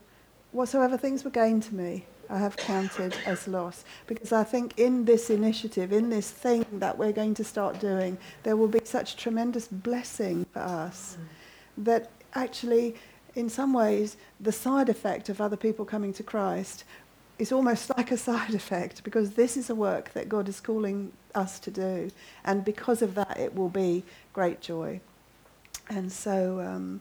whatsoever 0.53 0.97
things 0.97 1.25
were 1.25 1.31
gained 1.31 1.65
to 1.65 1.75
me, 1.75 2.07
I 2.31 2.39
have 2.39 2.57
counted 2.57 3.15
as 3.27 3.49
loss. 3.49 3.85
Because 4.07 4.33
I 4.33 4.45
think 4.45 4.79
in 4.79 5.05
this 5.05 5.31
initiative, 5.31 5.93
in 5.93 6.11
this 6.11 6.31
thing 6.31 6.65
that 6.73 6.97
we're 6.97 7.13
going 7.13 7.35
to 7.35 7.45
start 7.45 7.81
doing, 7.81 8.19
there 8.43 8.57
will 8.57 8.69
be 8.69 8.81
such 8.85 9.17
tremendous 9.17 9.67
blessing 9.69 10.47
for 10.53 10.61
us 10.61 11.19
that 11.77 12.11
actually 12.35 12.95
in 13.35 13.49
some 13.49 13.73
ways, 13.73 14.17
the 14.41 14.53
side 14.53 14.89
effect 14.89 15.29
of 15.29 15.41
other 15.41 15.57
people 15.57 15.85
coming 15.85 16.13
to 16.15 16.23
Christ 16.23 16.85
is 17.39 17.53
almost 17.53 17.91
like 17.97 18.11
a 18.11 18.17
side 18.17 18.55
effect 18.55 19.05
because 19.05 19.33
this 19.33 19.57
is 19.57 19.71
a 19.71 19.75
work 19.75 20.13
that 20.13 20.29
God 20.29 20.49
is 20.49 20.61
calling 20.61 21.13
us 21.35 21.59
to 21.61 21.71
do. 21.71 22.11
And 22.45 22.65
because 22.65 23.03
of 23.03 23.15
that, 23.15 23.39
it 23.39 23.55
will 23.55 23.69
be 23.69 24.03
great 24.33 24.61
joy. 24.61 25.01
And 25.89 26.11
so, 26.11 26.61
um, 26.61 27.01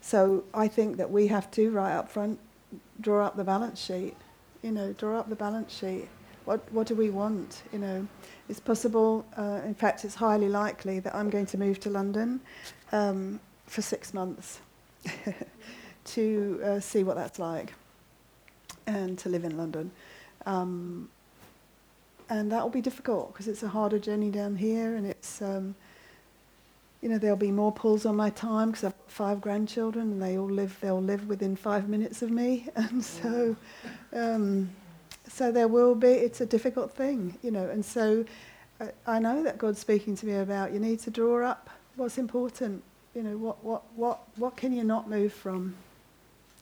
so 0.00 0.44
I 0.54 0.68
think 0.68 0.96
that 0.96 1.10
we 1.10 1.28
have 1.28 1.50
to, 1.52 1.70
right 1.70 1.94
up 1.94 2.10
front, 2.10 2.38
draw 3.00 3.26
up 3.26 3.36
the 3.36 3.44
balance 3.44 3.80
sheet. 3.80 4.16
You 4.62 4.72
know, 4.72 4.92
draw 4.94 5.18
up 5.18 5.28
the 5.28 5.36
balance 5.36 5.76
sheet. 5.76 6.08
What, 6.44 6.60
what 6.72 6.86
do 6.86 6.94
we 6.94 7.10
want? 7.10 7.62
You 7.72 7.78
know, 7.78 8.08
it's 8.48 8.60
possible, 8.60 9.24
uh, 9.36 9.60
in 9.64 9.74
fact, 9.74 10.04
it's 10.04 10.14
highly 10.14 10.48
likely 10.48 10.98
that 11.00 11.14
I'm 11.14 11.30
going 11.30 11.46
to 11.46 11.58
move 11.58 11.78
to 11.80 11.90
London 11.90 12.40
um, 12.90 13.38
for 13.66 13.82
six 13.82 14.14
months 14.14 14.60
to 16.04 16.60
uh, 16.64 16.80
see 16.80 17.04
what 17.04 17.16
that's 17.16 17.38
like 17.38 17.74
and 18.86 19.18
to 19.18 19.28
live 19.28 19.44
in 19.44 19.56
London. 19.56 19.90
Um, 20.46 21.10
and 22.30 22.50
that 22.52 22.62
will 22.62 22.70
be 22.70 22.80
difficult 22.80 23.32
because 23.32 23.48
it's 23.48 23.62
a 23.62 23.68
harder 23.68 23.98
journey 23.98 24.30
down 24.30 24.56
here 24.56 24.96
and 24.96 25.06
it's 25.06 25.40
um, 25.40 25.74
you 27.00 27.08
know, 27.08 27.18
there'll 27.18 27.36
be 27.36 27.52
more 27.52 27.70
pulls 27.70 28.04
on 28.04 28.16
my 28.16 28.30
time 28.30 28.70
because 28.70 28.84
I've 28.84 28.98
got 28.98 29.10
five 29.10 29.40
grandchildren 29.40 30.12
and 30.12 30.22
they 30.22 30.36
all 30.36 30.50
live, 30.50 30.76
they'll 30.80 31.00
live 31.00 31.28
within 31.28 31.54
five 31.54 31.88
minutes 31.88 32.22
of 32.22 32.30
me. 32.30 32.68
And 32.76 33.04
so, 33.04 33.56
um, 34.12 34.70
so 35.28 35.52
there 35.52 35.68
will 35.68 35.94
be, 35.94 36.08
it's 36.08 36.40
a 36.40 36.46
difficult 36.46 36.92
thing, 36.92 37.38
you 37.42 37.50
know. 37.50 37.68
And 37.68 37.84
so 37.84 38.24
I, 38.80 38.90
I 39.06 39.18
know 39.20 39.42
that 39.44 39.58
God's 39.58 39.78
speaking 39.78 40.16
to 40.16 40.26
me 40.26 40.34
about 40.34 40.72
you 40.72 40.80
need 40.80 40.98
to 41.00 41.10
draw 41.10 41.46
up 41.46 41.70
what's 41.96 42.18
important. 42.18 42.82
You 43.14 43.22
know, 43.22 43.36
what, 43.36 43.62
what, 43.64 43.82
what, 43.94 44.20
what 44.36 44.56
can 44.56 44.72
you 44.72 44.84
not 44.84 45.08
move 45.08 45.32
from? 45.32 45.74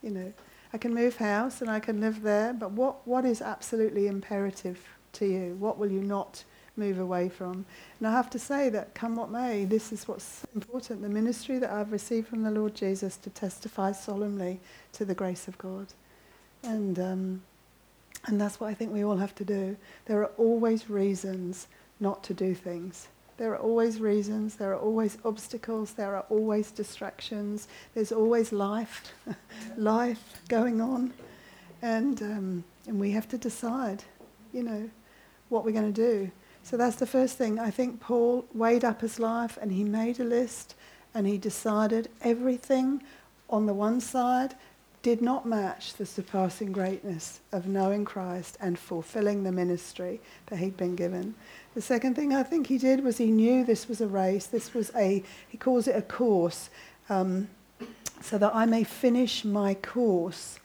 You 0.02 0.10
know, 0.10 0.32
I 0.72 0.78
can 0.78 0.94
move 0.94 1.16
house 1.16 1.62
and 1.62 1.70
I 1.70 1.80
can 1.80 2.00
live 2.00 2.22
there, 2.22 2.52
but 2.52 2.72
what, 2.72 3.06
what 3.06 3.24
is 3.24 3.40
absolutely 3.40 4.06
imperative 4.06 4.86
to 5.14 5.26
you? 5.26 5.56
What 5.58 5.78
will 5.78 5.90
you 5.90 6.02
not 6.02 6.44
move 6.76 6.98
away 6.98 7.28
from. 7.28 7.64
And 7.98 8.08
I 8.08 8.12
have 8.12 8.30
to 8.30 8.38
say 8.38 8.68
that, 8.70 8.94
come 8.94 9.16
what 9.16 9.30
may, 9.30 9.64
this 9.64 9.92
is 9.92 10.06
what's 10.06 10.44
important 10.54 11.02
the 11.02 11.08
ministry 11.08 11.58
that 11.58 11.70
I've 11.70 11.92
received 11.92 12.28
from 12.28 12.42
the 12.42 12.50
Lord 12.50 12.74
Jesus 12.74 13.16
to 13.18 13.30
testify 13.30 13.92
solemnly 13.92 14.60
to 14.92 15.04
the 15.04 15.14
grace 15.14 15.48
of 15.48 15.56
God. 15.58 15.86
And, 16.62 16.98
um, 16.98 17.42
and 18.26 18.40
that's 18.40 18.60
what 18.60 18.68
I 18.68 18.74
think 18.74 18.92
we 18.92 19.04
all 19.04 19.16
have 19.16 19.34
to 19.36 19.44
do. 19.44 19.76
There 20.06 20.20
are 20.20 20.30
always 20.36 20.90
reasons 20.90 21.68
not 22.00 22.22
to 22.24 22.34
do 22.34 22.54
things. 22.54 23.08
There 23.36 23.52
are 23.52 23.58
always 23.58 24.00
reasons, 24.00 24.56
there 24.56 24.72
are 24.72 24.78
always 24.78 25.18
obstacles, 25.24 25.92
there 25.92 26.16
are 26.16 26.24
always 26.30 26.70
distractions, 26.70 27.68
there's 27.94 28.10
always 28.10 28.50
life, 28.50 29.12
life 29.76 30.40
going 30.48 30.80
on. 30.80 31.12
And, 31.82 32.22
um, 32.22 32.64
and 32.86 32.98
we 32.98 33.10
have 33.10 33.28
to 33.28 33.38
decide, 33.38 34.04
you 34.54 34.62
know, 34.62 34.88
what 35.50 35.64
we're 35.64 35.72
going 35.72 35.92
to 35.92 36.02
do. 36.02 36.30
So 36.66 36.76
that's 36.76 36.96
the 36.96 37.06
first 37.06 37.38
thing. 37.38 37.60
I 37.60 37.70
think 37.70 38.00
Paul 38.00 38.44
weighed 38.52 38.84
up 38.84 39.00
his 39.00 39.20
life 39.20 39.56
and 39.62 39.70
he 39.70 39.84
made 39.84 40.18
a 40.18 40.24
list 40.24 40.74
and 41.14 41.24
he 41.24 41.38
decided 41.38 42.08
everything 42.22 43.04
on 43.48 43.66
the 43.66 43.72
one 43.72 44.00
side 44.00 44.56
did 45.00 45.22
not 45.22 45.46
match 45.46 45.94
the 45.94 46.04
surpassing 46.04 46.72
greatness 46.72 47.38
of 47.52 47.68
knowing 47.68 48.04
Christ 48.04 48.58
and 48.60 48.76
fulfilling 48.76 49.44
the 49.44 49.52
ministry 49.52 50.20
that 50.46 50.56
he'd 50.56 50.76
been 50.76 50.96
given. 50.96 51.36
The 51.76 51.82
second 51.82 52.16
thing 52.16 52.34
I 52.34 52.42
think 52.42 52.66
he 52.66 52.78
did 52.78 53.04
was 53.04 53.18
he 53.18 53.30
knew 53.30 53.62
this 53.62 53.88
was 53.88 54.00
a 54.00 54.08
race. 54.08 54.46
This 54.46 54.74
was 54.74 54.90
a, 54.96 55.22
he 55.48 55.56
calls 55.56 55.86
it 55.86 55.94
a 55.94 56.02
course, 56.02 56.68
um, 57.08 57.46
so 58.20 58.38
that 58.38 58.56
I 58.56 58.66
may 58.66 58.82
finish 58.82 59.44
my 59.44 59.74
course 59.74 60.58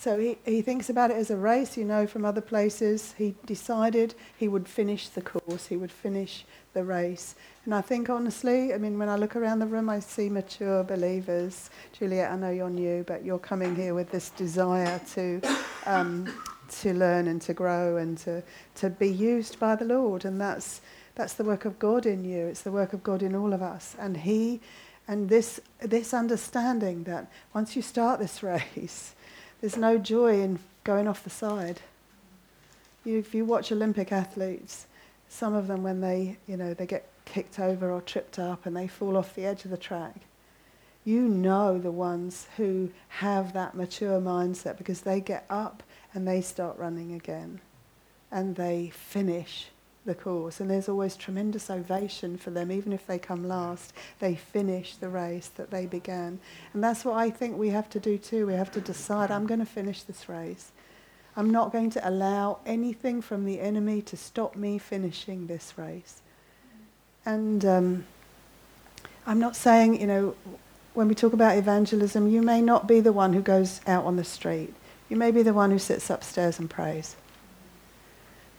so 0.00 0.18
he, 0.18 0.38
he 0.46 0.62
thinks 0.62 0.88
about 0.88 1.10
it 1.10 1.18
as 1.18 1.30
a 1.30 1.36
race, 1.36 1.76
you 1.76 1.84
know, 1.84 2.06
from 2.06 2.24
other 2.24 2.40
places. 2.40 3.14
He 3.18 3.34
decided 3.44 4.14
he 4.34 4.48
would 4.48 4.66
finish 4.66 5.10
the 5.10 5.20
course, 5.20 5.66
he 5.66 5.76
would 5.76 5.92
finish 5.92 6.46
the 6.72 6.84
race. 6.84 7.34
And 7.66 7.74
I 7.74 7.82
think, 7.82 8.08
honestly, 8.08 8.72
I 8.72 8.78
mean, 8.78 8.98
when 8.98 9.10
I 9.10 9.16
look 9.16 9.36
around 9.36 9.58
the 9.58 9.66
room, 9.66 9.90
I 9.90 10.00
see 10.00 10.30
mature 10.30 10.82
believers. 10.84 11.68
Juliet, 11.92 12.32
I 12.32 12.36
know 12.36 12.48
you're 12.48 12.70
new, 12.70 13.04
but 13.06 13.26
you're 13.26 13.38
coming 13.38 13.76
here 13.76 13.92
with 13.92 14.10
this 14.10 14.30
desire 14.30 14.98
to, 15.12 15.42
um, 15.84 16.32
to 16.80 16.94
learn 16.94 17.28
and 17.28 17.42
to 17.42 17.52
grow 17.52 17.98
and 17.98 18.16
to, 18.20 18.42
to 18.76 18.88
be 18.88 19.10
used 19.10 19.60
by 19.60 19.76
the 19.76 19.84
Lord. 19.84 20.24
And 20.24 20.40
that's, 20.40 20.80
that's 21.14 21.34
the 21.34 21.44
work 21.44 21.66
of 21.66 21.78
God 21.78 22.06
in 22.06 22.24
you, 22.24 22.46
it's 22.46 22.62
the 22.62 22.72
work 22.72 22.94
of 22.94 23.02
God 23.02 23.22
in 23.22 23.36
all 23.36 23.52
of 23.52 23.60
us. 23.60 23.96
And 23.98 24.16
He, 24.16 24.62
and 25.06 25.28
this, 25.28 25.60
this 25.82 26.14
understanding 26.14 27.04
that 27.04 27.30
once 27.52 27.76
you 27.76 27.82
start 27.82 28.18
this 28.18 28.42
race, 28.42 29.14
there's 29.60 29.76
no 29.76 29.98
joy 29.98 30.40
in 30.40 30.58
going 30.84 31.06
off 31.06 31.24
the 31.24 31.30
side. 31.30 31.80
You, 33.04 33.18
if 33.18 33.34
you 33.34 33.44
watch 33.44 33.70
Olympic 33.72 34.12
athletes, 34.12 34.86
some 35.28 35.54
of 35.54 35.68
them 35.68 35.82
when 35.82 36.00
they, 36.00 36.36
you 36.46 36.56
know, 36.56 36.74
they 36.74 36.86
get 36.86 37.08
kicked 37.24 37.58
over 37.58 37.90
or 37.90 38.00
tripped 38.00 38.38
up 38.38 38.66
and 38.66 38.76
they 38.76 38.86
fall 38.86 39.16
off 39.16 39.34
the 39.34 39.46
edge 39.46 39.64
of 39.64 39.70
the 39.70 39.76
track, 39.76 40.16
you 41.04 41.22
know 41.22 41.78
the 41.78 41.90
ones 41.90 42.46
who 42.56 42.90
have 43.08 43.52
that 43.52 43.74
mature 43.74 44.20
mindset 44.20 44.76
because 44.76 45.02
they 45.02 45.20
get 45.20 45.46
up 45.48 45.82
and 46.12 46.26
they 46.26 46.40
start 46.40 46.76
running 46.78 47.14
again 47.14 47.60
and 48.30 48.56
they 48.56 48.90
finish 48.90 49.68
the 50.10 50.14
course. 50.16 50.58
And 50.58 50.68
there's 50.68 50.88
always 50.88 51.16
tremendous 51.16 51.70
ovation 51.70 52.36
for 52.36 52.50
them, 52.50 52.72
even 52.72 52.92
if 52.92 53.06
they 53.06 53.18
come 53.18 53.46
last. 53.46 53.92
They 54.18 54.34
finish 54.34 54.96
the 54.96 55.08
race 55.08 55.48
that 55.56 55.70
they 55.70 55.86
began. 55.86 56.40
And 56.74 56.82
that's 56.82 57.04
what 57.04 57.16
I 57.16 57.30
think 57.30 57.56
we 57.56 57.68
have 57.68 57.88
to 57.90 58.00
do 58.00 58.18
too. 58.18 58.46
We 58.46 58.54
have 58.54 58.72
to 58.72 58.80
decide 58.80 59.30
I'm 59.30 59.46
going 59.46 59.60
to 59.60 59.66
finish 59.66 60.02
this 60.02 60.28
race. 60.28 60.72
I'm 61.36 61.50
not 61.50 61.70
going 61.70 61.90
to 61.90 62.08
allow 62.08 62.58
anything 62.66 63.22
from 63.22 63.44
the 63.44 63.60
enemy 63.60 64.02
to 64.02 64.16
stop 64.16 64.56
me 64.56 64.78
finishing 64.78 65.46
this 65.46 65.74
race. 65.76 66.20
And 67.24 67.64
um, 67.64 68.04
I'm 69.26 69.38
not 69.38 69.54
saying, 69.54 70.00
you 70.00 70.08
know, 70.08 70.34
when 70.94 71.06
we 71.06 71.14
talk 71.14 71.32
about 71.32 71.56
evangelism, 71.56 72.28
you 72.28 72.42
may 72.42 72.60
not 72.60 72.88
be 72.88 72.98
the 72.98 73.12
one 73.12 73.32
who 73.32 73.42
goes 73.42 73.80
out 73.86 74.04
on 74.04 74.16
the 74.16 74.24
street. 74.24 74.74
You 75.08 75.16
may 75.16 75.30
be 75.30 75.42
the 75.42 75.54
one 75.54 75.70
who 75.70 75.78
sits 75.78 76.10
upstairs 76.10 76.58
and 76.58 76.68
prays. 76.68 77.14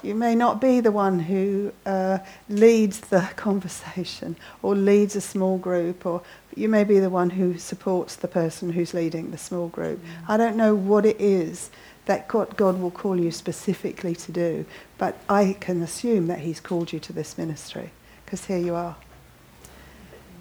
You 0.03 0.15
may 0.15 0.33
not 0.33 0.59
be 0.59 0.79
the 0.79 0.91
one 0.91 1.19
who 1.19 1.71
uh, 1.85 2.19
leads 2.49 2.99
the 2.99 3.29
conversation 3.35 4.35
or 4.61 4.75
leads 4.75 5.15
a 5.15 5.21
small 5.21 5.57
group, 5.57 6.05
or 6.05 6.21
you 6.55 6.67
may 6.69 6.83
be 6.83 6.99
the 6.99 7.09
one 7.09 7.29
who 7.29 7.57
supports 7.57 8.15
the 8.15 8.27
person 8.27 8.71
who's 8.71 8.93
leading 8.93 9.31
the 9.31 9.37
small 9.37 9.67
group. 9.67 9.99
Mm. 9.99 10.29
I 10.29 10.37
don't 10.37 10.55
know 10.55 10.73
what 10.73 11.05
it 11.05 11.19
is 11.19 11.69
that 12.05 12.27
God, 12.27 12.57
God 12.57 12.81
will 12.81 12.91
call 12.91 13.19
you 13.19 13.31
specifically 13.31 14.15
to 14.15 14.31
do, 14.31 14.65
but 14.97 15.17
I 15.29 15.55
can 15.59 15.81
assume 15.81 16.27
that 16.27 16.39
He's 16.39 16.59
called 16.59 16.91
you 16.91 16.99
to 16.99 17.13
this 17.13 17.37
ministry 17.37 17.91
because 18.25 18.45
here 18.45 18.57
you 18.57 18.73
are. 18.75 18.95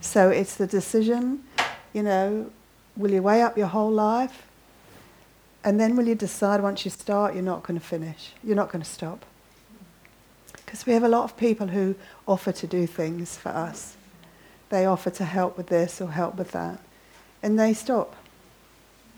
So 0.01 0.31
it's 0.31 0.55
the 0.55 0.67
decision, 0.67 1.45
you 1.93 2.03
know, 2.03 2.51
will 2.97 3.11
you 3.11 3.23
weigh 3.23 3.43
up 3.43 3.59
your 3.59 3.67
whole 3.67 3.91
life? 3.91 4.47
And 5.63 5.79
then 5.79 5.95
will 5.97 6.09
you 6.09 6.15
decide 6.15 6.63
once 6.63 6.87
you 6.87 6.91
start, 6.91 7.35
you're 7.35 7.43
not 7.43 7.63
going 7.63 7.79
to 7.79 7.85
finish? 7.85 8.33
You're 8.43 8.57
not 8.57 8.73
going 8.73 8.83
to 8.83 8.89
stop. 8.89 9.27
Because 10.71 10.87
we 10.87 10.93
have 10.93 11.03
a 11.03 11.09
lot 11.09 11.25
of 11.25 11.37
people 11.37 11.67
who 11.67 11.97
offer 12.29 12.53
to 12.53 12.67
do 12.69 12.87
things 12.87 13.37
for 13.37 13.49
us. 13.49 13.97
They 14.69 14.87
offer 14.87 15.11
to 15.11 15.25
help 15.25 15.57
with 15.57 15.67
this 15.67 16.01
or 16.01 16.13
help 16.13 16.37
with 16.37 16.53
that. 16.53 16.79
And 17.43 17.59
they 17.59 17.75
stop. 17.75 18.15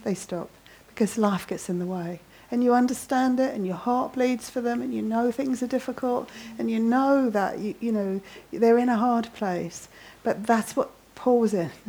They 0.03 0.15
stop. 0.15 0.49
Because 0.89 1.19
life 1.19 1.47
gets 1.47 1.69
in 1.69 1.79
the 1.79 1.85
way. 1.85 2.21
And 2.51 2.65
you 2.65 2.73
understand 2.73 3.39
it 3.39 3.55
and 3.55 3.67
your 3.67 3.77
heart 3.77 4.15
bleeds 4.15 4.49
for 4.49 4.63
them 4.63 4.81
and 4.81 4.95
you 4.95 5.03
know 5.03 5.31
things 5.31 5.63
are 5.63 5.67
difficult 5.67 6.31
and 6.59 6.71
you 6.71 6.79
know 6.79 7.29
that, 7.29 7.59
you, 7.59 7.75
you 7.81 7.93
know, 7.93 8.23
they're 8.51 8.79
in 8.79 8.89
a 8.89 8.97
hard 8.97 9.31
place. 9.35 9.89
But 10.23 10.47
that's 10.47 10.75
what 10.75 10.91
Paul's 11.15 11.53
in. 11.53 11.71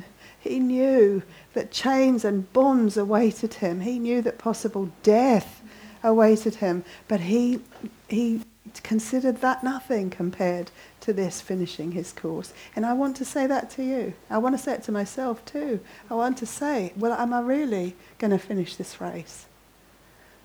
He 0.42 0.60
knew 0.60 1.24
that 1.54 1.72
chains 1.72 2.26
and 2.26 2.52
bonds 2.52 2.98
awaited 2.98 3.54
him. 3.54 3.80
He 3.80 3.98
knew 3.98 4.22
that 4.24 4.38
possible 4.38 4.92
death 5.02 5.62
awaited 6.04 6.56
him. 6.56 6.84
But 7.08 7.22
he, 7.22 7.62
he 8.10 8.42
considered 8.82 9.42
that 9.42 9.64
nothing 9.64 10.10
compared 10.10 10.72
to 11.02 11.14
this 11.14 11.42
finishing 11.42 11.92
his 11.92 12.12
course. 12.14 12.54
And 12.76 12.86
I 12.86 12.94
want 12.94 13.16
to 13.18 13.26
say 13.26 13.46
that 13.48 13.70
to 13.72 13.84
you. 13.84 14.14
I 14.30 14.38
want 14.38 14.58
to 14.58 14.64
say 14.64 14.74
it 14.74 14.84
to 14.84 14.92
myself 14.92 15.44
too. 15.46 15.80
I 16.10 16.16
want 16.16 16.38
to 16.38 16.46
say, 16.46 16.94
well, 16.96 17.14
am 17.14 17.34
I 17.34 17.42
really 17.42 17.96
going 18.18 18.32
to 18.32 18.40
finish 18.40 18.76
this 18.76 19.00
race? 19.00 19.46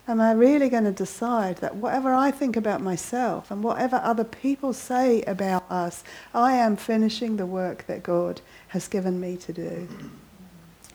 Am 0.08 0.20
I 0.20 0.32
really 0.32 0.70
going 0.70 0.84
to 0.84 0.90
decide 0.90 1.58
that 1.58 1.76
whatever 1.76 2.14
I 2.14 2.30
think 2.30 2.56
about 2.56 2.80
myself 2.80 3.50
and 3.50 3.62
whatever 3.62 3.96
other 3.96 4.24
people 4.24 4.72
say 4.72 5.22
about 5.22 5.70
us, 5.70 6.02
I 6.32 6.54
am 6.54 6.76
finishing 6.76 7.36
the 7.36 7.44
work 7.46 7.86
that 7.86 8.02
God 8.02 8.40
has 8.68 8.88
given 8.88 9.20
me 9.20 9.36
to 9.36 9.52
do? 9.52 9.86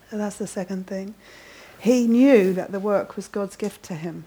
So 0.10 0.18
that's 0.18 0.38
the 0.38 0.48
second 0.48 0.88
thing. 0.88 1.14
He 1.80 2.08
knew 2.08 2.54
that 2.54 2.72
the 2.72 2.80
work 2.80 3.16
was 3.16 3.28
God's 3.28 3.56
gift 3.56 3.84
to 3.84 3.94
him. 3.94 4.26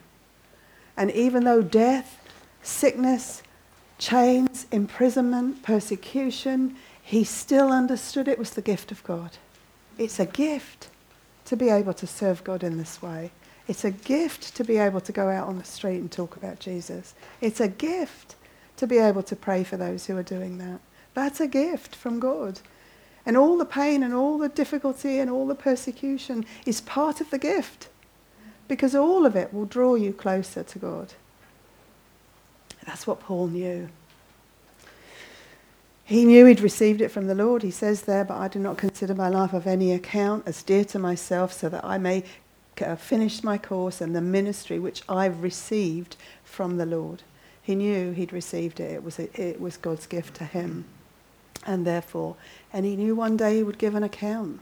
And 0.96 1.10
even 1.10 1.44
though 1.44 1.62
death 1.62 2.20
sickness, 2.66 3.42
chains, 3.98 4.66
imprisonment, 4.72 5.62
persecution, 5.62 6.76
he 7.02 7.24
still 7.24 7.70
understood 7.70 8.28
it 8.28 8.38
was 8.38 8.50
the 8.50 8.62
gift 8.62 8.90
of 8.90 9.02
God. 9.04 9.30
It's 9.98 10.18
a 10.18 10.26
gift 10.26 10.88
to 11.46 11.56
be 11.56 11.68
able 11.68 11.94
to 11.94 12.06
serve 12.06 12.44
God 12.44 12.62
in 12.62 12.76
this 12.76 13.00
way. 13.00 13.30
It's 13.68 13.84
a 13.84 13.90
gift 13.90 14.54
to 14.56 14.64
be 14.64 14.78
able 14.78 15.00
to 15.00 15.12
go 15.12 15.28
out 15.28 15.48
on 15.48 15.58
the 15.58 15.64
street 15.64 15.98
and 15.98 16.10
talk 16.10 16.36
about 16.36 16.60
Jesus. 16.60 17.14
It's 17.40 17.60
a 17.60 17.68
gift 17.68 18.34
to 18.76 18.86
be 18.86 18.98
able 18.98 19.22
to 19.24 19.36
pray 19.36 19.64
for 19.64 19.76
those 19.76 20.06
who 20.06 20.16
are 20.16 20.22
doing 20.22 20.58
that. 20.58 20.80
That's 21.14 21.40
a 21.40 21.48
gift 21.48 21.94
from 21.94 22.20
God. 22.20 22.60
And 23.24 23.36
all 23.36 23.56
the 23.58 23.64
pain 23.64 24.02
and 24.02 24.14
all 24.14 24.38
the 24.38 24.48
difficulty 24.48 25.18
and 25.18 25.30
all 25.30 25.46
the 25.46 25.54
persecution 25.54 26.44
is 26.64 26.80
part 26.80 27.20
of 27.20 27.30
the 27.30 27.38
gift 27.38 27.88
because 28.68 28.94
all 28.94 29.24
of 29.24 29.34
it 29.34 29.54
will 29.54 29.64
draw 29.64 29.94
you 29.94 30.12
closer 30.12 30.62
to 30.62 30.78
God. 30.78 31.14
That's 32.86 33.06
what 33.06 33.20
Paul 33.20 33.48
knew. 33.48 33.88
He 36.04 36.24
knew 36.24 36.46
he'd 36.46 36.60
received 36.60 37.00
it 37.00 37.10
from 37.10 37.26
the 37.26 37.34
Lord. 37.34 37.64
He 37.64 37.72
says 37.72 38.02
there, 38.02 38.24
but 38.24 38.36
I 38.36 38.46
do 38.46 38.60
not 38.60 38.78
consider 38.78 39.12
my 39.12 39.28
life 39.28 39.52
of 39.52 39.66
any 39.66 39.92
account 39.92 40.44
as 40.46 40.62
dear 40.62 40.84
to 40.86 41.00
myself, 41.00 41.52
so 41.52 41.68
that 41.68 41.84
I 41.84 41.98
may 41.98 42.22
uh, 42.80 42.94
finish 42.94 43.42
my 43.42 43.58
course 43.58 44.00
and 44.00 44.14
the 44.14 44.20
ministry 44.20 44.78
which 44.78 45.02
I've 45.08 45.42
received 45.42 46.16
from 46.44 46.76
the 46.76 46.86
Lord. 46.86 47.24
He 47.60 47.74
knew 47.74 48.12
he'd 48.12 48.32
received 48.32 48.78
it. 48.78 48.92
It 48.92 49.02
was, 49.02 49.18
a, 49.18 49.40
it 49.40 49.60
was 49.60 49.76
God's 49.76 50.06
gift 50.06 50.36
to 50.36 50.44
him. 50.44 50.84
And 51.66 51.84
therefore, 51.84 52.36
and 52.72 52.86
he 52.86 52.94
knew 52.94 53.16
one 53.16 53.36
day 53.36 53.56
he 53.56 53.62
would 53.64 53.78
give 53.78 53.96
an 53.96 54.04
account 54.04 54.60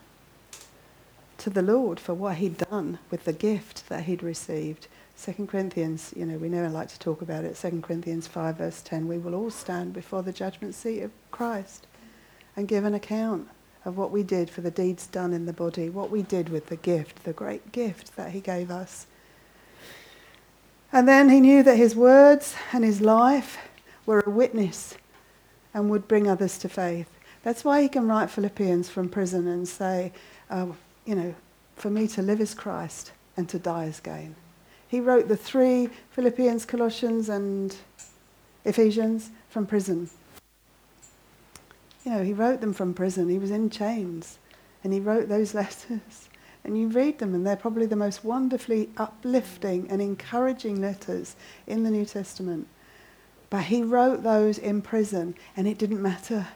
to 1.37 1.51
the 1.51 1.61
Lord 1.61 2.01
for 2.01 2.15
what 2.15 2.37
he'd 2.37 2.57
done 2.57 2.99
with 3.11 3.25
the 3.25 3.35
gift 3.35 3.91
that 3.91 4.05
he'd 4.05 4.23
received. 4.23 4.89
Second 5.17 5.49
Corinthians, 5.49 6.13
you 6.17 6.27
know, 6.27 6.37
we 6.37 6.49
never 6.49 6.69
like 6.69 6.89
to 6.89 6.99
talk 6.99 7.23
about 7.23 7.45
it. 7.45 7.57
Second 7.57 7.83
Corinthians 7.83 8.27
5, 8.27 8.59
verse 8.59 8.83
10, 8.83 9.07
we 9.07 9.19
will 9.19 9.35
all 9.35 9.51
stand 9.51 9.93
before 9.93 10.23
the 10.23 10.33
judgment 10.33 10.75
seat 10.75 11.01
of 11.03 11.13
Christ 11.31 11.87
and 12.57 12.69
give 12.69 12.85
an 12.85 12.95
account 12.95 13.49
of 13.85 13.97
what 13.97 14.11
we 14.11 14.23
did 14.23 14.51
for 14.51 14.61
the 14.61 14.71
deeds 14.71 15.07
done 15.07 15.33
in 15.33 15.47
the 15.47 15.53
body, 15.53 15.89
what 15.89 16.11
we 16.11 16.23
did 16.23 16.49
with 16.49 16.67
the 16.67 16.77
gift, 16.77 17.25
the 17.25 17.33
great 17.33 17.73
gift 17.73 18.17
that 18.17 18.33
he 18.33 18.41
gave 18.41 18.71
us. 18.71 19.07
And 20.93 21.09
then 21.09 21.29
he 21.29 21.41
knew 21.41 21.63
that 21.63 21.77
his 21.77 21.95
words 21.95 22.55
and 22.73 22.85
his 22.85 23.01
life 23.01 23.59
were 24.07 24.21
a 24.21 24.31
witness 24.31 24.95
and 25.73 25.91
would 25.91 26.09
bring 26.09 26.29
others 26.29 26.57
to 26.59 26.69
faith. 26.69 27.09
That's 27.43 27.65
why 27.65 27.83
he 27.83 27.89
can 27.89 28.07
write 28.07 28.31
Philippians 28.31 28.89
from 28.89 29.09
prison 29.09 29.47
and 29.49 29.67
say, 29.69 30.13
uh, 30.49 30.69
you 31.05 31.15
know, 31.15 31.35
for 31.77 31.91
me 31.91 32.07
to 32.09 32.23
live 32.23 32.41
is 32.41 32.55
Christ 32.55 33.13
and 33.37 33.49
to 33.49 33.59
die 33.59 33.87
is 33.87 34.01
gain. 34.01 34.37
He 34.95 35.01
wrote 35.01 35.27
the 35.27 35.37
three 35.37 35.89
Philippians, 36.13 36.65
Colossians, 36.67 37.29
and 37.29 37.75
Ephesians 38.65 39.31
from 39.49 39.67
prison. 39.67 40.09
You 42.05 42.13
know, 42.13 42.23
he 42.23 42.33
wrote 42.33 42.61
them 42.61 42.73
from 42.73 42.95
prison. 42.95 43.29
He 43.29 43.41
was 43.41 43.51
in 43.51 43.71
chains. 43.71 44.39
And 44.85 44.93
he 44.93 45.01
wrote 45.01 45.29
those 45.29 45.53
letters. 45.63 46.29
And 46.63 46.79
you 46.79 46.87
read 46.87 47.19
them, 47.19 47.35
and 47.35 47.45
they're 47.45 47.57
probably 47.57 47.87
the 47.87 47.97
most 47.97 48.25
wonderfully 48.25 48.89
uplifting 48.97 49.91
and 49.91 50.01
encouraging 50.01 50.81
letters 50.81 51.35
in 51.67 51.83
the 51.83 51.91
New 51.91 52.05
Testament. 52.05 52.69
But 53.51 53.65
he 53.65 53.83
wrote 53.83 54.23
those 54.23 54.59
in 54.59 54.81
prison, 54.81 55.35
and 55.57 55.67
it 55.67 55.77
didn't 55.77 56.03
matter. 56.03 56.47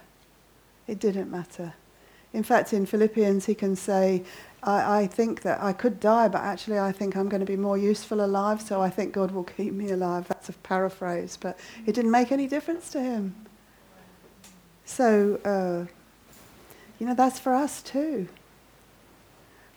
It 0.87 1.01
didn't 1.01 1.29
matter. 1.29 1.75
In 2.33 2.43
fact, 2.43 2.73
in 2.73 2.87
Philippians, 2.87 3.47
he 3.47 3.55
can 3.55 3.75
say, 3.75 4.23
I, 4.63 5.03
I, 5.03 5.07
think 5.07 5.43
that 5.43 5.63
I 5.63 5.73
could 5.73 5.99
die, 6.01 6.29
but 6.29 6.43
actually 6.43 6.79
I 6.79 6.93
think 6.93 7.17
I'm 7.17 7.29
going 7.29 7.41
to 7.41 7.47
be 7.47 7.57
more 7.57 7.79
useful 7.79 8.25
alive, 8.25 8.61
so 8.61 8.83
I 8.83 8.91
think 8.91 9.13
God 9.13 9.31
will 9.31 9.45
keep 9.45 9.73
me 9.73 9.91
alive. 9.91 10.29
That's 10.29 10.49
a 10.49 10.53
paraphrase, 10.53 11.39
but 11.41 11.59
it 11.87 11.95
didn't 11.95 12.11
make 12.11 12.33
any 12.33 12.47
difference 12.47 12.91
to 12.91 13.01
him. 13.01 13.35
So, 14.85 15.39
uh, 15.45 15.91
you 16.99 17.07
know, 17.07 17.15
that's 17.15 17.39
for 17.39 17.55
us 17.55 17.83
too. 17.83 18.29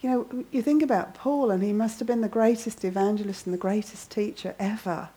You 0.01 0.09
know, 0.09 0.45
you 0.51 0.63
think 0.63 0.81
about 0.81 1.13
Paul, 1.13 1.51
and 1.51 1.61
he 1.61 1.73
must 1.73 1.99
have 1.99 2.07
been 2.07 2.21
the 2.21 2.27
greatest 2.27 2.83
evangelist 2.83 3.45
and 3.45 3.53
the 3.53 3.59
greatest 3.59 4.09
teacher 4.09 4.55
ever. 4.57 5.09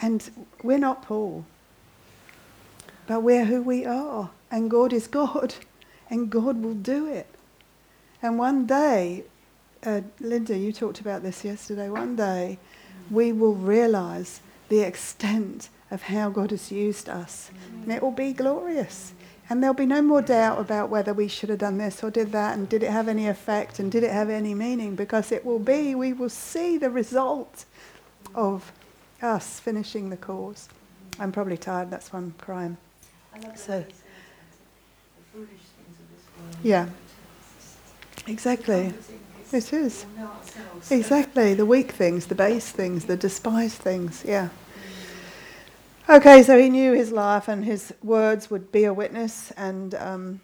And 0.00 0.30
we're 0.62 0.78
not 0.78 1.02
Paul, 1.02 1.44
but 3.06 3.22
we're 3.22 3.46
who 3.46 3.62
we 3.62 3.84
are, 3.84 4.30
and 4.50 4.70
God 4.70 4.92
is 4.92 5.06
God, 5.22 5.54
and 6.10 6.30
God 6.30 6.62
will 6.62 6.74
do 6.74 7.06
it. 7.06 7.26
And 8.22 8.38
one 8.38 8.66
day, 8.66 9.24
uh, 9.84 10.00
Linda, 10.20 10.56
you 10.56 10.72
talked 10.72 11.00
about 11.00 11.22
this 11.22 11.44
yesterday, 11.44 11.88
one 11.90 12.16
day 12.16 12.58
we 13.10 13.32
will 13.32 13.54
realize 13.54 14.40
the 14.68 14.80
extent 14.80 15.68
of 15.90 16.02
how 16.02 16.30
God 16.30 16.50
has 16.50 16.72
used 16.72 17.08
us. 17.08 17.50
And 17.82 17.92
it 17.92 18.02
will 18.02 18.10
be 18.10 18.32
glorious. 18.32 19.12
And 19.50 19.62
there'll 19.62 19.74
be 19.74 19.86
no 19.86 20.00
more 20.00 20.22
doubt 20.22 20.58
about 20.58 20.88
whether 20.88 21.12
we 21.12 21.28
should 21.28 21.50
have 21.50 21.58
done 21.58 21.76
this 21.76 22.02
or 22.02 22.10
did 22.10 22.32
that 22.32 22.56
and 22.56 22.68
did 22.68 22.82
it 22.82 22.90
have 22.90 23.08
any 23.08 23.28
effect 23.28 23.78
and 23.78 23.92
did 23.92 24.02
it 24.02 24.10
have 24.10 24.30
any 24.30 24.54
meaning 24.54 24.94
because 24.96 25.30
it 25.30 25.44
will 25.44 25.58
be, 25.58 25.94
we 25.94 26.14
will 26.14 26.30
see 26.30 26.78
the 26.78 26.88
result 26.88 27.66
of 28.34 28.72
us 29.20 29.60
finishing 29.60 30.08
the 30.08 30.16
course. 30.16 30.68
I'm 31.20 31.30
probably 31.30 31.58
tired, 31.58 31.90
that's 31.90 32.12
why 32.12 32.20
I'm 32.20 32.34
crying. 32.38 32.78
So, 33.54 33.84
yeah. 36.62 36.88
Exactly. 38.26 38.92
It 39.52 39.72
is. 39.72 40.06
Exactly. 40.90 41.54
The 41.54 41.66
weak 41.66 41.92
things, 41.92 42.26
the 42.26 42.34
base 42.34 42.70
things, 42.70 43.04
the 43.04 43.16
despised 43.16 43.78
things. 43.78 44.24
Yeah. 44.26 44.48
Okay, 46.08 46.42
so 46.42 46.58
he 46.58 46.68
knew 46.68 46.92
his 46.92 47.12
life 47.12 47.48
and 47.48 47.64
his 47.64 47.94
words 48.02 48.50
would 48.50 48.70
be 48.70 48.84
a 48.84 48.92
witness, 48.92 49.52
and 49.52 49.94
um, 49.94 50.40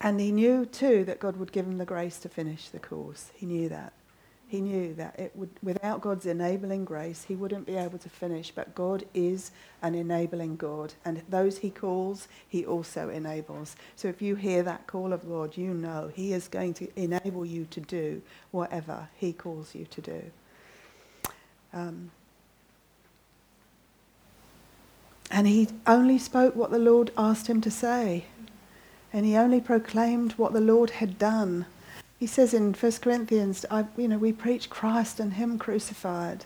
and 0.00 0.18
he 0.20 0.32
knew 0.32 0.64
too 0.64 1.04
that 1.04 1.20
God 1.20 1.36
would 1.36 1.52
give 1.52 1.66
him 1.66 1.76
the 1.76 1.84
grace 1.84 2.18
to 2.20 2.28
finish 2.28 2.68
the 2.68 2.78
course. 2.78 3.30
He 3.34 3.44
knew 3.44 3.68
that. 3.68 3.92
He 4.52 4.60
knew 4.60 4.92
that 4.96 5.18
it 5.18 5.32
would, 5.34 5.48
without 5.62 6.02
God's 6.02 6.26
enabling 6.26 6.84
grace, 6.84 7.24
he 7.26 7.34
wouldn't 7.34 7.64
be 7.64 7.74
able 7.74 7.96
to 7.96 8.10
finish. 8.10 8.50
But 8.50 8.74
God 8.74 9.06
is 9.14 9.50
an 9.80 9.94
enabling 9.94 10.56
God, 10.56 10.92
and 11.06 11.22
those 11.26 11.56
he 11.56 11.70
calls, 11.70 12.28
he 12.46 12.62
also 12.62 13.08
enables. 13.08 13.76
So 13.96 14.08
if 14.08 14.20
you 14.20 14.34
hear 14.34 14.62
that 14.62 14.86
call 14.86 15.14
of 15.14 15.26
God, 15.26 15.56
you 15.56 15.72
know 15.72 16.10
he 16.14 16.34
is 16.34 16.48
going 16.48 16.74
to 16.74 16.88
enable 16.96 17.46
you 17.46 17.64
to 17.70 17.80
do 17.80 18.20
whatever 18.50 19.08
he 19.16 19.32
calls 19.32 19.74
you 19.74 19.86
to 19.86 20.00
do. 20.02 20.22
Um, 21.72 22.10
and 25.30 25.46
he 25.46 25.68
only 25.86 26.18
spoke 26.18 26.54
what 26.54 26.70
the 26.70 26.78
Lord 26.78 27.10
asked 27.16 27.46
him 27.46 27.62
to 27.62 27.70
say, 27.70 28.26
and 29.14 29.24
he 29.24 29.34
only 29.34 29.62
proclaimed 29.62 30.32
what 30.32 30.52
the 30.52 30.60
Lord 30.60 30.90
had 30.90 31.18
done. 31.18 31.64
He 32.22 32.28
says 32.28 32.54
in 32.54 32.72
1 32.72 32.92
Corinthians, 33.02 33.66
I, 33.68 33.84
you 33.96 34.06
know, 34.06 34.16
we 34.16 34.30
preach 34.30 34.70
Christ 34.70 35.18
and 35.18 35.32
Him 35.32 35.58
crucified. 35.58 36.44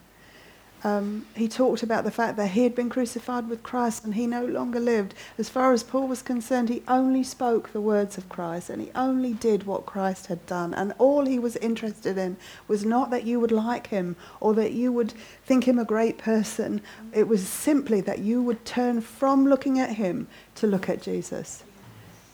Um, 0.83 1.27
he 1.35 1.49
talked 1.49 1.83
about 1.83 2.05
the 2.05 2.11
fact 2.11 2.39
that 2.39 2.53
he 2.53 2.63
had 2.63 2.75
been 2.75 2.89
crucified 2.89 3.51
with 3.51 3.63
Christ 3.63 4.03
and 4.03 4.15
he 4.15 4.27
no 4.27 4.47
longer 4.47 4.81
lived. 4.81 5.13
As 5.37 5.51
far 5.51 5.75
as 5.75 5.83
Paul 5.83 6.09
was 6.09 6.23
concerned, 6.23 6.71
he 6.71 6.83
only 6.89 7.23
spoke 7.23 7.75
the 7.75 7.81
words 7.83 8.17
of 8.17 8.31
Christ 8.31 8.71
and 8.71 8.81
he 8.81 8.91
only 8.95 9.35
did 9.35 9.65
what 9.65 9.85
Christ 9.85 10.29
had 10.29 10.47
done. 10.47 10.73
And 10.73 10.95
all 10.97 11.27
he 11.27 11.39
was 11.39 11.57
interested 11.57 12.17
in 12.17 12.39
was 12.67 12.87
not 12.87 13.11
that 13.11 13.27
you 13.27 13.39
would 13.39 13.53
like 13.53 13.89
him 13.89 14.17
or 14.41 14.55
that 14.55 14.73
you 14.73 14.91
would 14.93 15.13
think 15.45 15.69
him 15.69 15.79
a 15.79 15.85
great 15.85 16.17
person. 16.17 16.81
It 17.13 17.29
was 17.29 17.47
simply 17.47 18.01
that 18.01 18.21
you 18.21 18.41
would 18.41 18.65
turn 18.65 19.03
from 19.03 19.47
looking 19.47 19.79
at 19.79 19.97
him 19.97 20.27
to 20.55 20.67
look 20.67 20.89
at 20.89 21.03
Jesus. 21.03 21.65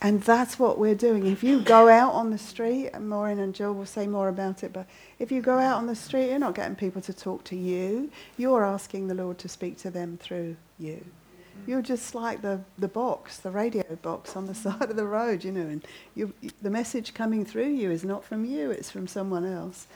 And 0.05 0.21
that's 0.21 0.59
what 0.59 0.81
we're 0.81 0.97
doing. 0.97 1.27
If 1.27 1.45
you 1.45 1.61
go 1.61 1.88
out 1.88 2.12
on 2.12 2.31
the 2.31 2.38
street, 2.38 2.91
and 2.93 3.09
Maureen 3.09 3.38
and 3.38 3.55
Jill 3.55 3.73
will 3.73 3.87
say 3.87 4.09
more 4.09 4.29
about 4.29 4.65
it, 4.65 4.73
but 4.73 4.88
if 5.21 5.31
you 5.31 5.41
go 5.41 5.61
out 5.61 5.77
on 5.77 5.87
the 5.87 5.95
street, 5.95 6.29
you're 6.29 6.41
not 6.41 6.57
getting 6.57 6.75
people 6.75 7.01
to 7.03 7.12
talk 7.12 7.45
to 7.45 7.57
you. 7.57 8.11
You're 8.37 8.65
asking 8.65 9.07
the 9.07 9.15
Lord 9.15 9.38
to 9.38 9.49
speak 9.49 9.79
to 9.79 9.91
them 9.91 10.19
through 10.21 10.57
you. 10.81 11.05
You're 11.69 11.83
just 11.83 12.17
like 12.17 12.43
the, 12.43 12.61
the 12.79 12.88
box, 12.88 13.38
the 13.38 13.53
radio 13.53 13.85
box 14.03 14.35
on 14.35 14.47
the 14.47 14.55
side 14.57 14.91
of 14.91 14.97
the 14.97 15.07
road, 15.07 15.45
you 15.45 15.53
know, 15.53 15.61
and 15.61 15.87
you, 16.17 16.35
the 16.61 16.71
message 16.71 17.15
coming 17.15 17.45
through 17.45 17.69
you 17.69 17.93
is 17.93 18.03
not 18.03 18.25
from 18.25 18.45
you, 18.45 18.73
it's 18.73 18.91
from 18.91 19.07
someone 19.07 19.45
else. 19.45 19.87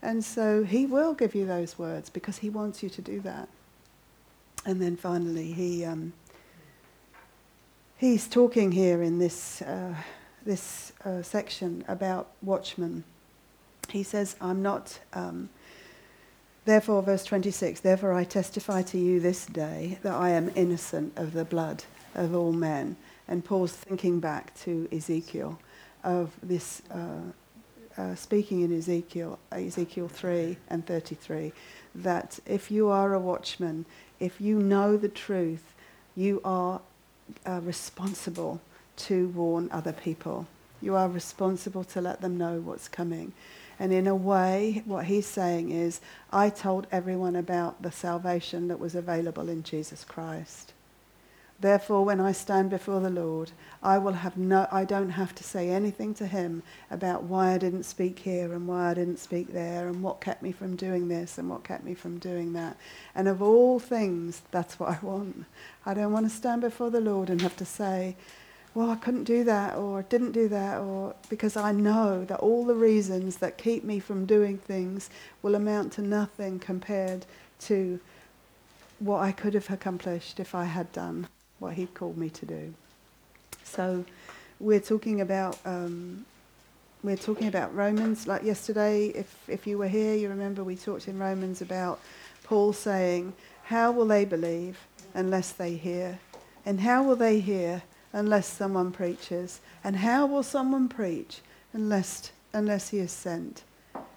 And 0.00 0.24
so 0.24 0.62
he 0.62 0.86
will 0.86 1.12
give 1.12 1.34
you 1.34 1.44
those 1.44 1.76
words 1.76 2.08
because 2.08 2.38
he 2.38 2.50
wants 2.50 2.84
you 2.84 2.88
to 2.90 3.02
do 3.02 3.18
that. 3.22 3.48
And 4.64 4.80
then 4.80 4.96
finally, 4.96 5.50
he. 5.50 5.84
Um, 5.84 6.12
he's 8.00 8.26
talking 8.26 8.72
here 8.72 9.02
in 9.02 9.18
this, 9.18 9.60
uh, 9.60 9.94
this 10.44 10.92
uh, 11.04 11.20
section 11.20 11.84
about 11.86 12.28
watchmen. 12.40 13.04
He 13.90 14.02
says, 14.02 14.36
I'm 14.40 14.62
not, 14.62 14.98
um, 15.12 15.50
therefore, 16.64 17.02
verse 17.02 17.24
26, 17.24 17.80
therefore 17.80 18.14
I 18.14 18.24
testify 18.24 18.82
to 18.82 18.98
you 18.98 19.20
this 19.20 19.44
day 19.44 19.98
that 20.02 20.14
I 20.14 20.30
am 20.30 20.50
innocent 20.54 21.12
of 21.16 21.34
the 21.34 21.44
blood 21.44 21.84
of 22.14 22.34
all 22.34 22.52
men. 22.52 22.96
And 23.28 23.44
Paul's 23.44 23.72
thinking 23.72 24.18
back 24.18 24.58
to 24.60 24.88
Ezekiel 24.90 25.60
of 26.02 26.32
this, 26.42 26.80
uh, 26.90 27.20
uh 27.98 28.14
speaking 28.14 28.62
in 28.62 28.76
Ezekiel, 28.76 29.38
Ezekiel 29.52 30.08
3 30.08 30.56
and 30.68 30.86
33, 30.86 31.52
that 31.96 32.40
if 32.46 32.70
you 32.70 32.88
are 32.88 33.12
a 33.12 33.20
watchman, 33.20 33.84
if 34.18 34.40
you 34.40 34.58
know 34.58 34.96
the 34.96 35.08
truth, 35.08 35.74
you 36.16 36.40
are 36.44 36.80
uh, 37.46 37.60
responsible 37.62 38.60
to 38.96 39.28
warn 39.28 39.68
other 39.72 39.92
people. 39.92 40.46
You 40.82 40.96
are 40.96 41.08
responsible 41.08 41.84
to 41.84 42.00
let 42.00 42.20
them 42.20 42.38
know 42.38 42.60
what's 42.60 42.88
coming. 42.88 43.32
And 43.78 43.92
in 43.92 44.06
a 44.06 44.14
way, 44.14 44.82
what 44.84 45.06
he's 45.06 45.26
saying 45.26 45.70
is, 45.70 46.00
I 46.30 46.50
told 46.50 46.86
everyone 46.92 47.36
about 47.36 47.82
the 47.82 47.90
salvation 47.90 48.68
that 48.68 48.78
was 48.78 48.94
available 48.94 49.48
in 49.48 49.62
Jesus 49.62 50.04
Christ. 50.04 50.72
Therefore, 51.60 52.06
when 52.06 52.20
I 52.20 52.32
stand 52.32 52.70
before 52.70 53.00
the 53.00 53.10
Lord, 53.10 53.52
I 53.82 53.98
will 53.98 54.14
have 54.14 54.38
no, 54.38 54.66
I 54.72 54.86
don't 54.86 55.10
have 55.10 55.34
to 55.34 55.44
say 55.44 55.68
anything 55.68 56.14
to 56.14 56.26
him 56.26 56.62
about 56.90 57.24
why 57.24 57.52
I 57.52 57.58
didn't 57.58 57.82
speak 57.82 58.20
here 58.20 58.54
and 58.54 58.66
why 58.66 58.90
I 58.90 58.94
didn't 58.94 59.18
speak 59.18 59.52
there 59.52 59.86
and 59.86 60.02
what 60.02 60.22
kept 60.22 60.42
me 60.42 60.52
from 60.52 60.74
doing 60.74 61.08
this 61.08 61.36
and 61.36 61.50
what 61.50 61.62
kept 61.62 61.84
me 61.84 61.92
from 61.92 62.18
doing 62.18 62.54
that. 62.54 62.78
And 63.14 63.28
of 63.28 63.42
all 63.42 63.78
things, 63.78 64.40
that's 64.50 64.80
what 64.80 64.88
I 64.88 64.98
want. 65.02 65.44
I 65.84 65.92
don't 65.92 66.12
want 66.12 66.30
to 66.30 66.34
stand 66.34 66.62
before 66.62 66.88
the 66.88 67.00
Lord 67.00 67.28
and 67.28 67.42
have 67.42 67.56
to 67.58 67.66
say, 67.66 68.16
well, 68.72 68.88
I 68.88 68.96
couldn't 68.96 69.24
do 69.24 69.44
that 69.44 69.76
or 69.76 70.02
didn't 70.04 70.32
do 70.32 70.48
that 70.48 70.78
or 70.78 71.14
because 71.28 71.58
I 71.58 71.72
know 71.72 72.24
that 72.24 72.40
all 72.40 72.64
the 72.64 72.74
reasons 72.74 73.36
that 73.38 73.58
keep 73.58 73.84
me 73.84 73.98
from 73.98 74.24
doing 74.24 74.56
things 74.56 75.10
will 75.42 75.54
amount 75.54 75.92
to 75.94 76.02
nothing 76.02 76.58
compared 76.58 77.26
to 77.60 78.00
what 78.98 79.20
I 79.20 79.32
could 79.32 79.52
have 79.52 79.68
accomplished 79.68 80.40
if 80.40 80.54
I 80.54 80.64
had 80.64 80.90
done 80.92 81.26
what 81.60 81.74
He'd 81.74 81.94
called 81.94 82.18
me 82.18 82.30
to 82.30 82.46
do. 82.46 82.74
So 83.62 84.04
we're 84.58 84.80
talking 84.80 85.20
about 85.20 85.58
um, 85.64 86.26
we're 87.04 87.16
talking 87.16 87.46
about 87.48 87.74
Romans. 87.74 88.26
Like 88.26 88.42
yesterday, 88.42 89.06
if 89.08 89.48
if 89.48 89.66
you 89.66 89.78
were 89.78 89.88
here, 89.88 90.14
you 90.14 90.28
remember 90.28 90.64
we 90.64 90.76
talked 90.76 91.06
in 91.06 91.18
Romans 91.18 91.62
about 91.62 92.00
Paul 92.42 92.72
saying, 92.72 93.32
"How 93.64 93.92
will 93.92 94.06
they 94.06 94.24
believe 94.24 94.78
unless 95.14 95.52
they 95.52 95.74
hear? 95.74 96.18
And 96.66 96.80
how 96.80 97.02
will 97.02 97.16
they 97.16 97.40
hear 97.40 97.82
unless 98.12 98.46
someone 98.46 98.90
preaches? 98.90 99.60
And 99.84 99.96
how 99.96 100.26
will 100.26 100.42
someone 100.42 100.88
preach 100.88 101.40
unless 101.72 102.32
unless 102.52 102.88
he 102.88 102.98
is 102.98 103.12
sent?" 103.12 103.62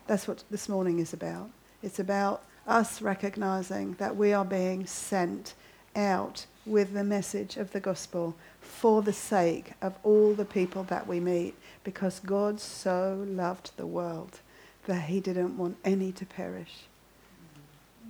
That's 0.08 0.28
what 0.28 0.44
this 0.52 0.68
morning 0.68 1.00
is 1.00 1.14
about. 1.14 1.50
It's 1.82 2.00
about 2.00 2.44
us 2.68 3.02
recognizing 3.02 3.94
that 3.94 4.16
we 4.16 4.34
are 4.34 4.46
being 4.46 4.86
sent 4.86 5.54
out 5.96 6.46
with 6.66 6.94
the 6.94 7.04
message 7.04 7.58
of 7.58 7.72
the 7.72 7.80
gospel 7.80 8.36
for 8.62 9.02
the 9.02 9.14
sake 9.14 9.74
of 9.82 9.94
all 10.04 10.34
the 10.34 10.46
people 10.46 10.84
that 10.84 11.08
we 11.08 11.20
meet 11.20 11.56
because 11.84 12.20
God 12.20 12.60
so 12.60 13.26
loved 13.28 13.72
the 13.76 13.88
world 13.88 14.40
that 14.86 15.04
he 15.04 15.20
didn't 15.20 15.58
want 15.58 15.78
any 15.84 16.12
to 16.14 16.26
perish. 16.26 16.86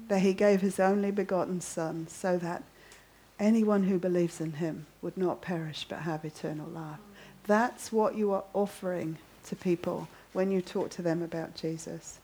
That 0.08 0.20
he 0.20 0.34
gave 0.34 0.62
his 0.62 0.80
only 0.80 1.12
begotten 1.12 1.62
Son 1.62 2.08
so 2.08 2.38
that 2.38 2.64
anyone 3.40 3.84
who 3.84 4.00
believes 4.00 4.40
in 4.40 4.54
him 4.54 4.86
would 5.02 5.18
not 5.18 5.42
perish 5.42 5.86
but 5.88 6.00
have 6.00 6.26
eternal 6.26 6.68
life. 6.68 7.00
That's 7.46 7.92
what 7.92 8.16
you 8.16 8.32
are 8.32 8.44
offering 8.54 9.18
to 9.46 9.56
people 9.56 10.08
when 10.32 10.52
you 10.52 10.62
talk 10.62 10.90
to 10.92 11.02
them 11.02 11.22
about 11.22 11.56
Jesus. 11.56 12.20